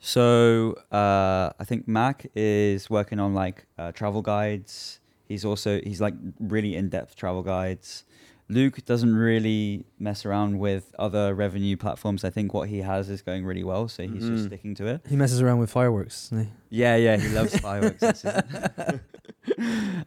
[0.00, 5.00] So uh, I think Mac is working on like uh, travel guides.
[5.26, 8.04] He's also he's like really in depth travel guides.
[8.50, 12.24] Luke doesn't really mess around with other revenue platforms.
[12.24, 14.28] I think what he has is going really well, so he's Mhm.
[14.36, 15.02] just sticking to it.
[15.08, 16.30] He messes around with fireworks.
[16.30, 16.50] doesn't he?
[16.70, 18.00] Yeah, yeah, he loves fireworks.
[18.00, 18.44] that's it.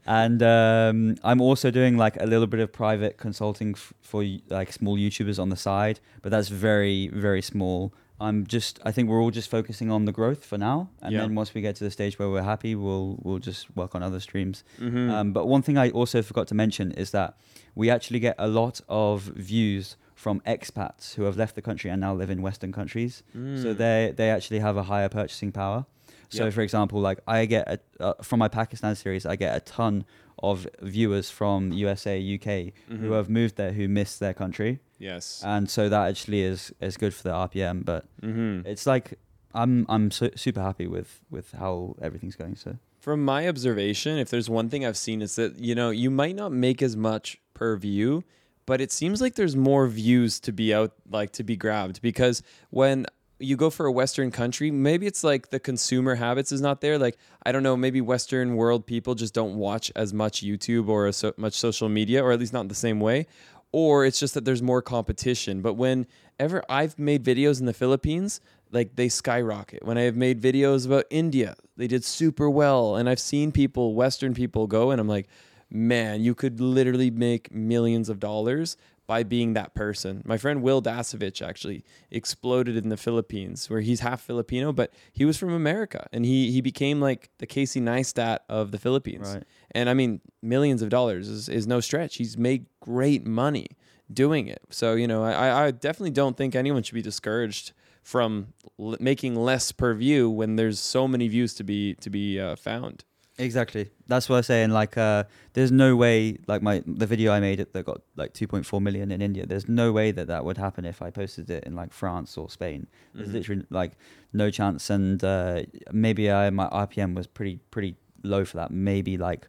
[0.05, 4.71] and um, I'm also doing like a little bit of private consulting f- for like
[4.71, 7.93] small YouTubers on the side, but that's very, very small.
[8.27, 11.21] I'm just, I think we're all just focusing on the growth for now, and Yeah.
[11.21, 14.03] then once we get to the stage where we're happy, we'll we'll just work on
[14.03, 14.63] other streams.
[14.79, 15.09] Mhm.
[15.09, 17.29] Um, but one thing I also forgot to mention is that
[17.75, 21.99] we actually get a lot of views from expats who have left the country and
[21.99, 23.23] now live in Western countries.
[23.33, 23.39] So
[23.73, 23.77] Mm.
[23.77, 25.85] they they actually have a higher purchasing power.
[26.29, 26.53] So Yep.
[26.53, 30.05] for example, like I get a, uh, from my Pakistan series, I get a ton
[30.49, 33.15] of viewers from USA, UK who Mhm.
[33.17, 35.41] have moved there who miss their country, yes.
[35.45, 37.83] and so that actually is is good for the RPM.
[37.83, 38.67] But mm-hmm.
[38.67, 39.19] it's like
[39.53, 42.55] I'm I'm su- super happy with with how everything's going.
[42.55, 46.09] So From my observation, if there's one thing I've seen is that you know you
[46.11, 48.23] might not make as much per view,
[48.65, 52.41] but it seems like there's more views to be out like to be grabbed because
[52.69, 53.05] when
[53.39, 56.99] you go for a western country maybe it's like the consumer habits is not there
[56.99, 61.11] like i don't know maybe western world people just don't watch as much youtube or
[61.11, 63.25] so much social media or at least not in the same way
[63.71, 65.61] or it's just that there's more competition.
[65.61, 69.85] But whenever i've made videos in the philippines like they skyrocket.
[69.85, 72.95] When i have made videos about india they did super well.
[72.95, 75.27] And i've seen people western people go and i'm like
[75.69, 78.75] man you could literally make millions of dollars
[79.07, 80.21] by being that person.
[80.25, 85.25] My friend Wil Dasovich actually exploded in the Philippines, where he's half Filipino, but he
[85.25, 89.33] was from America, and he he became like the Casey Neistat of the Philippines.
[89.33, 92.15] right, And I mean, millions of dollars is, is no stretch.
[92.17, 93.67] He's made great money
[94.11, 94.61] doing it.
[94.69, 99.35] So you know, I I definitely don't think anyone should be discouraged from l- making
[99.35, 103.03] less per view when there's so many views to be to be uh, found.
[103.41, 103.89] Exactly.
[104.07, 104.69] That's what I'm saying.
[104.71, 105.23] Like, uh,
[105.53, 106.37] there's no way.
[106.47, 109.45] Like my the video I made it that got like 2.4 million in India.
[109.45, 112.49] There's no way that that would happen if I posted it in like France or
[112.49, 112.87] Spain.
[113.13, 113.33] There's Mhm.
[113.33, 113.93] literally like
[114.33, 114.89] no chance.
[114.89, 118.71] And uh, maybe I my RPM was pretty pretty low for that.
[118.71, 119.47] Maybe like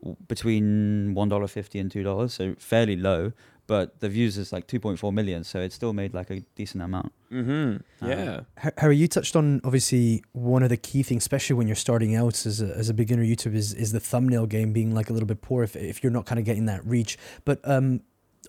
[0.00, 3.32] w- between one dollar fifty and two dollars, so fairly low.
[3.70, 7.12] But the views is like 2.4 million, so it still made like a decent amount.
[7.30, 7.50] Mm-hmm.
[7.50, 8.40] Um, Yeah.
[8.58, 12.16] Har- Harry, you touched on obviously one of the key things, especially when you're starting
[12.16, 15.12] out as a, as a beginner YouTube, is, is the thumbnail game being like a
[15.12, 17.16] little bit poor if, if you're not kind of getting that reach.
[17.44, 18.00] But um,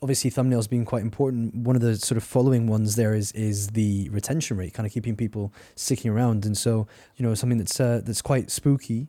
[0.02, 1.54] obviously, thumbnails being quite important.
[1.54, 4.92] One of the sort of following ones there is is the retention rate, kind of
[4.92, 6.48] keeping people sticking around.
[6.48, 9.08] And so, you know, something that's uh, that's quite spooky.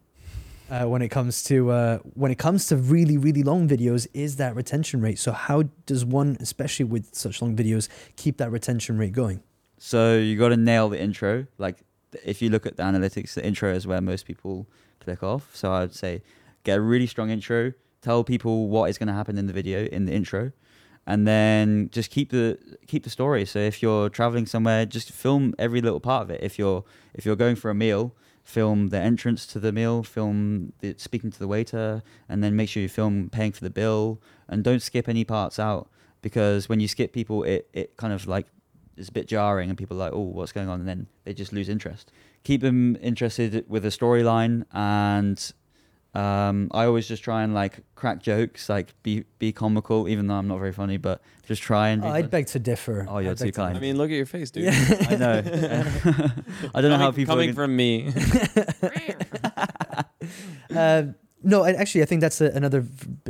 [0.73, 4.37] Uh, when it comes to uh, when it comes to really really long videos, is
[4.37, 5.19] that retention rate?
[5.19, 9.43] So how does one, especially with such long videos, keep that retention rate going?
[9.77, 11.47] So you got to nail the intro.
[11.59, 11.83] Like
[12.25, 14.67] if you look at the analytics, the intro is where most people
[15.01, 15.55] click off.
[15.55, 16.23] So I'd say
[16.65, 17.75] get a really strong intro.
[18.01, 20.53] Tell people what is going to happen in the video in the intro,
[21.07, 23.45] and then just keep the keep the story.
[23.45, 26.41] So if you're traveling somewhere, just film every little part of it.
[26.43, 26.83] If you're
[27.13, 31.31] if you're going for a meal, film the entrance to the meal, film the speaking
[31.31, 34.83] to the waiter, and then make sure you film paying for the bill, and don't
[34.83, 35.89] skip any parts out
[36.23, 38.47] because when you skip people, it it kind of like
[38.97, 41.35] is a bit jarring, and people are like, oh, what's going on, and then they
[41.35, 42.11] just lose interest.
[42.45, 45.53] Keep them interested with a storyline, and
[46.15, 50.35] um, I always just try and like crack jokes, like be be comical, even though
[50.35, 52.03] I'm not very funny, but just try and.
[52.03, 53.07] Be I'd beg to differ.
[53.09, 53.77] Oh, you're I'd beg too to kind.
[53.77, 54.65] I mean, look at your face, dude.
[54.65, 55.07] Yeah.
[55.11, 55.39] I know.
[56.75, 57.35] I don't know how Coming- people.
[57.35, 58.13] coming are from me.
[60.75, 61.05] Uh,
[61.43, 62.83] no, I, actually, I think that's a, another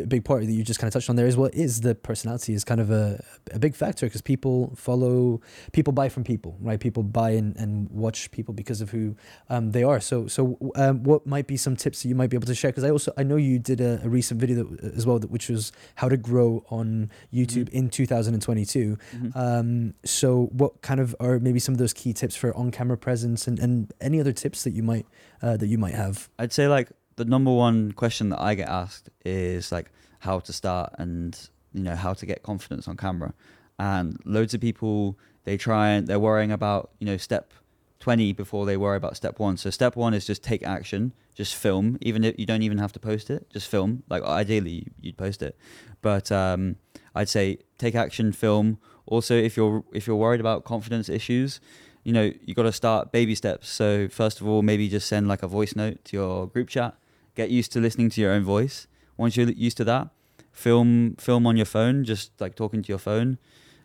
[0.06, 2.54] big part that you just kind of touched on there is what is the personality
[2.54, 3.22] is kind of a,
[3.52, 5.40] a big factor because people follow,
[5.72, 6.78] people buy from people, right?
[6.80, 9.16] People buy and, and watch people because of who
[9.48, 10.00] um, they are.
[10.00, 12.70] So, so um, what might be some tips that you might be able to share?
[12.70, 15.30] Because I also I know you did a, a recent video that, as well, that,
[15.30, 18.98] which was how to grow on YouTube in 2022.
[19.14, 19.36] Mhm.
[19.36, 23.46] Um, so, what kind of are maybe some of those key tips for on-camera presence
[23.46, 25.06] and, and any other tips that you might
[25.42, 26.28] uh, that you might have?
[26.38, 26.90] I'd say like
[27.24, 31.38] the number one question that I get asked is like how to start and
[31.72, 33.32] you know how to get confidence on camera,
[33.78, 37.52] and loads of people they try and they're worrying about you know step
[38.00, 39.56] 20 before they worry about step one.
[39.56, 42.92] So step one is just take action, just film, even if you don't even have
[42.94, 44.02] to post it, just film.
[44.08, 45.56] Like ideally you'd post it,
[46.00, 46.76] but um,
[47.14, 48.78] I'd say take action, film.
[49.06, 51.60] Also, if you're if you're worried about confidence issues,
[52.02, 53.68] you know you got to start baby steps.
[53.68, 56.96] So first of all, maybe just send like a voice note to your group chat.
[57.34, 58.86] Get used to listening to your own voice.
[59.16, 60.08] Once you're used to that,
[60.52, 63.38] film film on your phone, just like talking to your phone.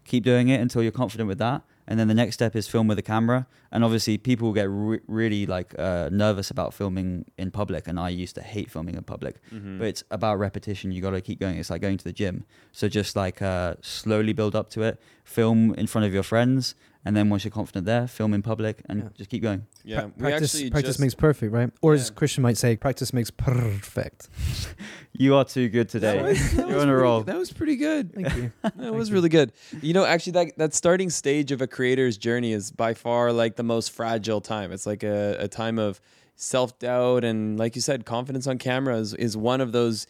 [0.05, 2.87] Keep doing it until you're confident with that, and then the next step is film
[2.87, 3.45] with a camera.
[3.73, 8.07] And obviously, people get re- really like uh, nervous about filming in public, and I
[8.09, 9.35] used to hate filming in public.
[9.53, 9.79] Mhm.
[9.79, 10.93] But it's about repetition.
[10.93, 11.57] You got to keep going.
[11.57, 12.45] It's like going to the gym.
[12.71, 14.97] So just like uh, slowly build up to it.
[15.25, 16.73] Film in front of your friends,
[17.07, 19.09] and then once you're confident there, film in public, and Yeah.
[19.17, 19.61] just keep going.
[19.83, 21.69] yeah, Pra- we practice actually practice just- makes perfect, right?
[21.81, 24.29] Or as Christian might say, practice makes perfect.
[25.19, 26.17] You are too good today.
[26.17, 27.23] That was- that You're was on a pretty- roll.
[27.23, 28.13] That was pretty good.
[28.17, 28.51] Thank you.
[28.83, 29.51] That was really good.
[29.81, 33.55] You know, actually, that that starting stage of a creator's journey is by far like
[33.55, 34.71] the most fragile time.
[34.71, 35.99] It's like a, a time of
[36.35, 40.05] self doubt and, like you said, confidence on camera is, is one of those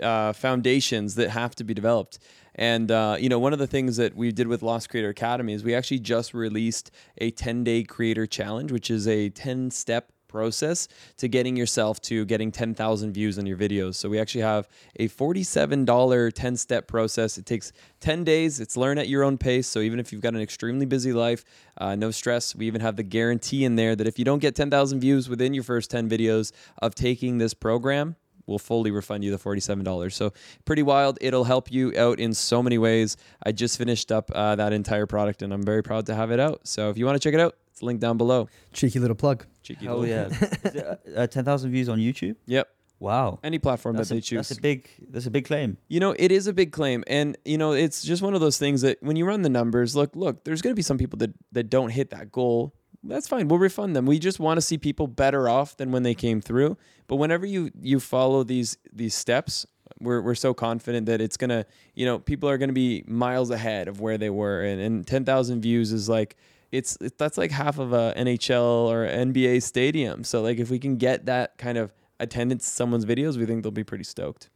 [0.00, 2.18] uh, foundations that have to be developed.
[2.54, 5.52] And uh, you know, one of the things that we did with Lost Creator Academy
[5.52, 10.10] is we actually just released a 10 day creator challenge, which is a 10 step
[10.34, 13.94] process to getting yourself to getting 10,000 views on your videos.
[13.94, 17.38] So we actually have a $47 10 step process.
[17.38, 18.58] It takes 10 days.
[18.58, 19.68] It's learn at your own pace.
[19.68, 21.44] So even if you've got an extremely busy life,
[21.78, 22.52] uh, no stress.
[22.56, 25.54] We even have the guarantee in there that if you don't get 10,000 views within
[25.54, 26.50] your first 10 videos
[26.82, 28.16] of taking this program,
[28.46, 30.12] we'll fully refund you the $47.
[30.12, 30.32] So
[30.64, 31.18] pretty wild.
[31.20, 33.16] It'll help you out in so many ways.
[33.44, 36.40] I just finished up uh, that entire product and I'm very proud to have it
[36.40, 36.60] out.
[36.64, 38.48] So if you want to check it out, it's linked down below.
[38.72, 39.46] Cheeky little plug.
[39.62, 40.26] Cheeky Hell little- yeah!
[40.64, 42.36] Is it, uh, Ten thousand views on YouTube.
[42.46, 42.68] Yep.
[43.00, 43.40] Wow.
[43.42, 44.48] Any platform That's that a, they choose.
[44.48, 44.88] that's a big.
[45.10, 45.78] That's a big claim.
[45.88, 48.58] You know, it is a big claim, and you know, it's just one of those
[48.58, 51.16] things that when you run the numbers, look, look, there's going to be some people
[51.18, 52.72] that that don't hit that goal.
[53.06, 53.48] That's fine.
[53.48, 54.06] We'll refund them.
[54.06, 56.76] We just want to see people better off than when they came through.
[57.06, 59.66] But whenever you you follow these these steps,
[60.00, 63.88] we're we're so confident that it's gonna, you know, people are gonna be miles ahead
[63.88, 66.36] of where they were, and and ten thousand views is like.
[66.72, 70.24] It's, it, that's like half of a NHL or NBA stadium.
[70.24, 73.62] So like if we can get that kind of attendance to someone's videos, we think
[73.62, 74.50] they'll be pretty stoked.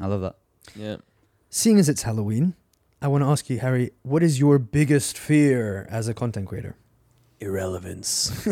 [0.00, 0.36] I love that.
[0.76, 0.98] Yeah.
[1.50, 2.54] Seeing as it's Halloween,
[3.02, 6.76] I want to ask you, Harry, what is your biggest fear as a content creator?
[7.44, 8.46] Irrelevance.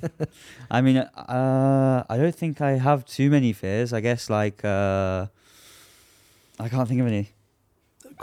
[0.70, 3.92] I mean, uh, I don't think I have too many fears.
[3.92, 5.26] I guess like uh,
[6.60, 7.30] I can't think of any.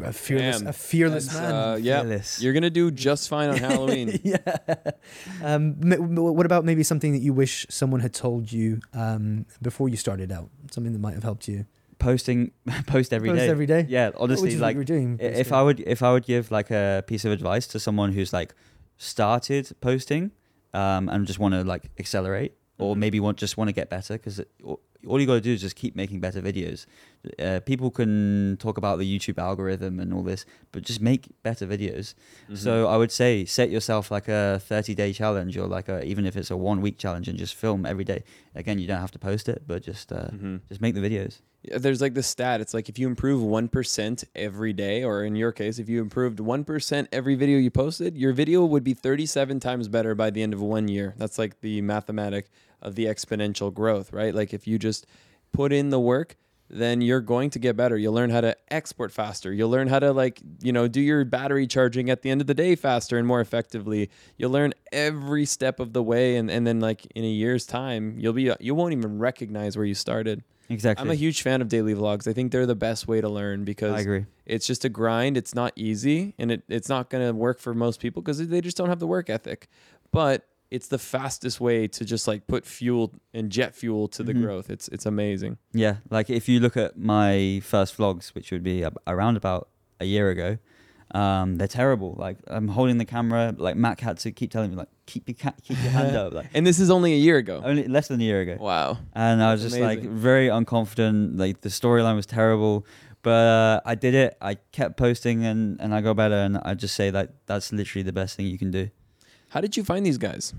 [0.03, 0.68] A fearless, Damn.
[0.68, 1.53] a fearless That's, man.
[1.53, 2.41] uh, yeah, Fearless.
[2.41, 4.20] you're gonna do just fine on Halloween.
[4.24, 4.38] yeah.
[5.41, 9.45] Um, m- m- what about maybe something that you wish someone had told you um,
[9.61, 10.49] before you started out?
[10.70, 11.66] Something that might have helped you.
[11.97, 12.51] posting,
[12.88, 13.36] post every day.
[13.36, 13.86] Post every day?
[13.88, 15.18] Yeah, Which honestly, is what like you were doing.
[15.22, 15.53] i- if.
[15.53, 18.53] I would if I would give like a piece of advice to someone who's like
[18.98, 20.32] started posting
[20.74, 23.00] um, and just want to like accelerate or Mhm.
[23.00, 24.41] maybe want just want to get better because
[25.08, 26.86] all you got to do is just keep making better videos.
[27.39, 31.66] Uh, people can talk about the YouTube algorithm and all this, but just make better
[31.66, 32.14] videos.
[32.45, 32.56] Mm-hmm.
[32.56, 36.26] So I would say set yourself like a 30 day challenge or like a, even
[36.26, 38.24] if it's a one week challenge and just film every day.
[38.53, 40.62] Again, you don't have to post it, but just uh, Mhm.
[40.70, 41.41] just make the videos.
[41.76, 42.62] There's like the stat.
[42.62, 45.99] It's like if you improve one percent every day, or in your case, if you
[45.99, 50.30] improved one percent every video you posted, your video would be 37 times better by
[50.30, 51.16] the end of one year.
[51.18, 52.49] That's like the mathematic
[52.86, 54.34] of the exponential growth, right?
[54.34, 55.06] Like if you just
[55.52, 56.38] put in the work,
[56.70, 57.98] then you're going to get better.
[57.98, 59.52] You'll learn how to export faster.
[59.52, 62.48] You'll learn how to like, you know, do your battery charging at the end of
[62.48, 64.10] the day faster and more effectively.
[64.38, 68.16] You'll learn every step of the way and, and then like in a year's time,
[68.18, 70.44] you'll be you won't even recognize where you started.
[70.70, 71.04] Exactly.
[71.04, 72.28] I'm a huge fan of daily vlogs.
[72.28, 74.26] I think they're the best way to learn because I agree.
[74.48, 75.38] it's just a grind.
[75.38, 78.62] It's not easy and it, it's not going to work for most people because they
[78.62, 79.68] just don't have the work ethic.
[80.12, 84.34] But it's the fastest way to just like put fuel and jet fuel to the
[84.34, 84.41] Mhm.
[84.43, 84.67] growth.
[84.76, 85.53] It's it's amazing.
[85.84, 89.63] Yeah, like if you look at my first vlogs, which would be around about
[89.99, 90.57] a year ago,
[91.21, 92.11] um, they're terrible.
[92.26, 95.36] Like I'm holding the camera, like Mac had to keep telling me, like keep your
[95.43, 97.61] ca- keep your hand up, like And this is only a year ago.
[97.63, 98.55] only less than a year ago.
[98.59, 98.97] Wow.
[99.13, 101.39] And I was That's just like very unconfident.
[101.43, 102.86] Like the storyline was terrible,
[103.21, 104.32] but uh, I did it.
[104.41, 106.36] I kept posting, and and I got better.
[106.47, 108.89] And I just say that that's literally the best thing you can do.
[109.56, 110.53] How did you find these guys?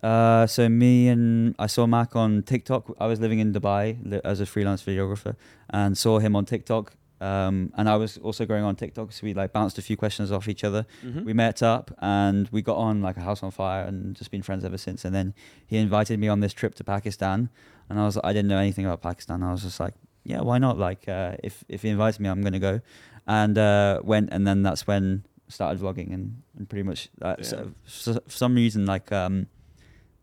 [0.00, 2.94] Uh, so me and I saw Mac on TikTok.
[3.00, 5.34] I was living in Dubai li- as a freelance videographer,
[5.70, 6.92] and saw him on TikTok.
[7.20, 10.30] Um, and I was also going on TikTok, so we like bounced a few questions
[10.30, 10.86] off each other.
[11.04, 11.24] Mhm.
[11.24, 14.42] We met up and we got on like a house on fire, and just been
[14.42, 15.04] friends ever since.
[15.04, 15.34] And then
[15.66, 17.48] he invited me on this trip to Pakistan,
[17.88, 19.42] and I was I didn't know anything about Pakistan.
[19.42, 20.78] I was just like, yeah, why not?
[20.78, 22.80] Like, uh, if if he invites me, I'm gonna go,
[23.26, 24.28] and uh, went.
[24.30, 28.54] And then that's when started vlogging, and, and pretty much uh, so, so, for some
[28.54, 29.46] reason like um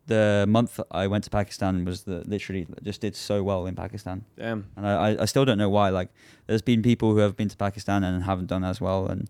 [0.06, 4.24] the month I went to Pakistan was the literally just did so well in Pakistan,
[4.38, 4.66] Damn.
[4.76, 5.88] and I, I- still don't know why.
[5.90, 6.10] Like,
[6.46, 9.28] there's been people who have been to Pakistan and haven't done as well, and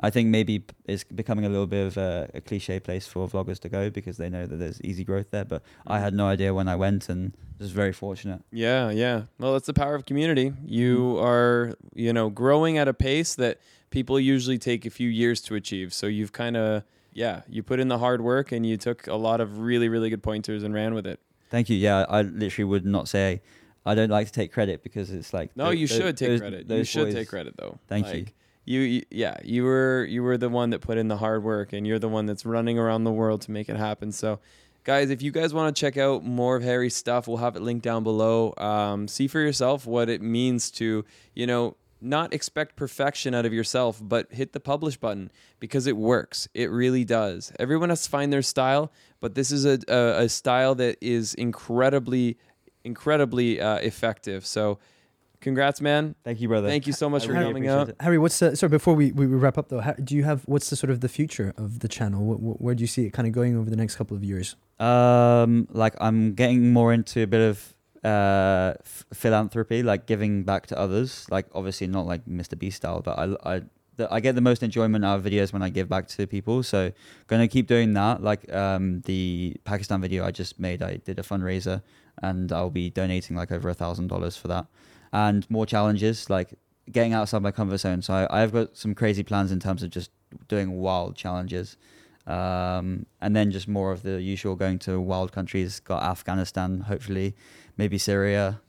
[0.00, 3.60] I think maybe it's becoming a little bit of a, a cliche place for vloggers
[3.60, 5.44] to go because they know that there's easy growth there.
[5.44, 8.42] But I had no idea when I went, and was very fortunate.
[8.50, 9.22] Yeah, yeah.
[9.38, 10.52] Well, it's the power of community.
[10.66, 11.24] You Mm-hmm.
[11.24, 13.60] are, you know, growing at a pace that
[13.90, 15.92] people usually take a few years to achieve.
[15.94, 16.82] So you've kind of
[17.12, 20.10] yeah, you put in the hard work and you took a lot of really, really
[20.10, 21.18] good pointers and ran with it.
[21.50, 21.76] Thank you.
[21.76, 23.40] Yeah, I literally would not say.
[23.86, 26.68] I don't like to take credit because it's like No, you should take those- credit.
[26.68, 27.78] You should boys- take credit though.
[27.88, 28.26] Thank you.
[28.66, 28.80] You.
[28.80, 31.86] You, yeah, you were you were the one that put in the hard work, and
[31.86, 34.10] you're the one that's running around the world to make it happen.
[34.10, 34.40] So,
[34.82, 37.62] guys, if you guys want to check out more of Harry's stuff, we'll have it
[37.62, 38.52] linked down below.
[38.58, 43.52] Um, see for yourself what it means to you know not expect perfection out of
[43.52, 45.30] yourself, but hit the publish button
[45.60, 46.48] because it works.
[46.54, 47.52] It really does.
[47.58, 51.34] Everyone has to find their style, but this is a a, a style that is
[51.34, 52.36] incredibly
[52.84, 54.46] incredibly uh, effective.
[54.46, 54.78] So.
[55.38, 56.14] Congrats, man.
[56.24, 56.66] Thank you, brother.
[56.66, 57.88] Thank you so much I for really coming appreciate out.
[57.90, 57.96] it.
[58.00, 59.80] Harry, what's the sorry before we, we wrap up though?
[59.80, 62.24] How, do you have what's the sort of the future of the channel?
[62.24, 64.24] Wh- wh- where do you see it kind of going over the next couple of
[64.24, 64.56] years?
[64.80, 67.75] Um, like I'm getting more into a bit of
[68.06, 71.26] uh f- philanthropy, like giving back to others.
[71.30, 72.58] Like obviously not like Mr.
[72.58, 73.62] Beast style, but I I
[73.96, 76.62] the, I get the most enjoyment out of videos when I give back to people.
[76.62, 76.92] So
[77.26, 78.22] gonna keep doing that.
[78.22, 81.82] Like um the Pakistan video I just made, I did a fundraiser,
[82.22, 84.66] and I'll be donating like over a thousand dollars for that,
[85.12, 86.54] and more challenges like
[86.92, 88.02] getting outside my comfort zone.
[88.02, 90.10] So I, I've got some crazy plans in terms of just
[90.48, 91.76] doing wild challenges
[92.26, 95.80] um, and then just more of the usual going to wild countries.
[95.80, 97.36] Got Afghanistan, hopefully,
[97.76, 98.60] maybe Syria.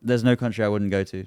[0.00, 1.26] There's no country I wouldn't go to.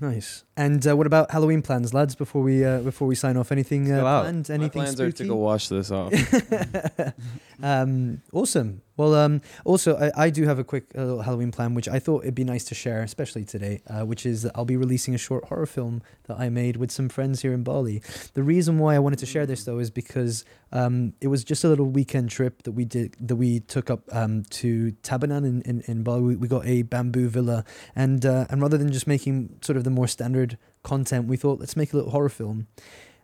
[0.00, 0.44] Nice.
[0.56, 2.14] And uh, what about Halloween plans, lads?
[2.14, 4.22] Before we uh, before we sign off, anything Let's uh, go out.
[4.22, 4.48] planned?
[4.48, 6.12] My Anything plans are to go wash this off.
[7.62, 8.82] um, awesome.
[8.96, 11.98] Well, um, also I, I do have a quick uh, little Halloween plan, which I
[11.98, 13.82] thought it'd be nice to share, especially today.
[13.88, 16.92] Uh, which is that I'll be releasing a short horror film that I made with
[16.92, 18.00] some friends here in Bali.
[18.34, 21.64] The reason why I wanted to share this though is because um, it was just
[21.64, 25.62] a little weekend trip that we did that we took up um, to Tabanan in,
[25.62, 26.22] in, in Bali.
[26.22, 27.64] We, we got a bamboo villa,
[27.96, 30.43] and uh, and rather than just making sort of the more standard
[30.84, 32.68] content, we thought let's make a little horror film.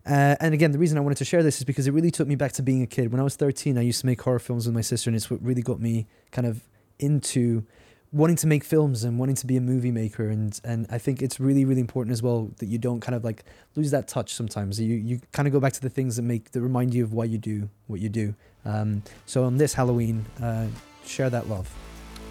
[0.07, 2.27] Uh, and again, the reason I wanted to share this is because it really took
[2.27, 3.13] me back to being a kid.
[3.13, 5.31] When I was 13, I used to make horror films with my sister, and it's
[5.31, 6.67] what really got me kind of
[6.99, 7.65] into
[8.13, 10.29] wanting to make films and wanting to be a movie maker.
[10.29, 13.25] And, and I think it's really, really important as well that you don't kind of
[13.25, 13.45] like
[13.77, 14.81] lose that touch sometimes.
[14.81, 17.13] You, you kind of go back to the things that make, that remind you of
[17.13, 18.35] why you do what you do.
[18.65, 20.67] Um, so on this Halloween, uh,
[21.05, 21.73] share that love.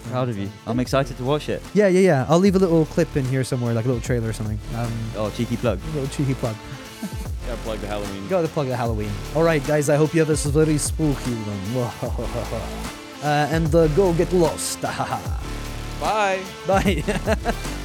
[0.10, 0.50] Proud of you.
[0.66, 1.62] I'm excited to watch it.
[1.74, 2.26] Yeah, yeah, yeah.
[2.30, 4.60] I'll leave a little clip in here somewhere, like a little trailer or something.
[4.76, 5.80] Um, Oh, cheeky plug.
[5.84, 6.56] a little cheeky plug.
[7.48, 8.28] Gotta plug the Halloween.
[8.28, 9.12] Got to plug the Halloween.
[9.36, 9.90] All right, guys.
[9.90, 13.24] I hope you have a very spooky one.
[13.24, 14.82] uh, and uh, go get lost.
[16.00, 16.40] Bye.
[16.66, 17.04] Bye.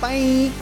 [0.01, 0.53] Bye.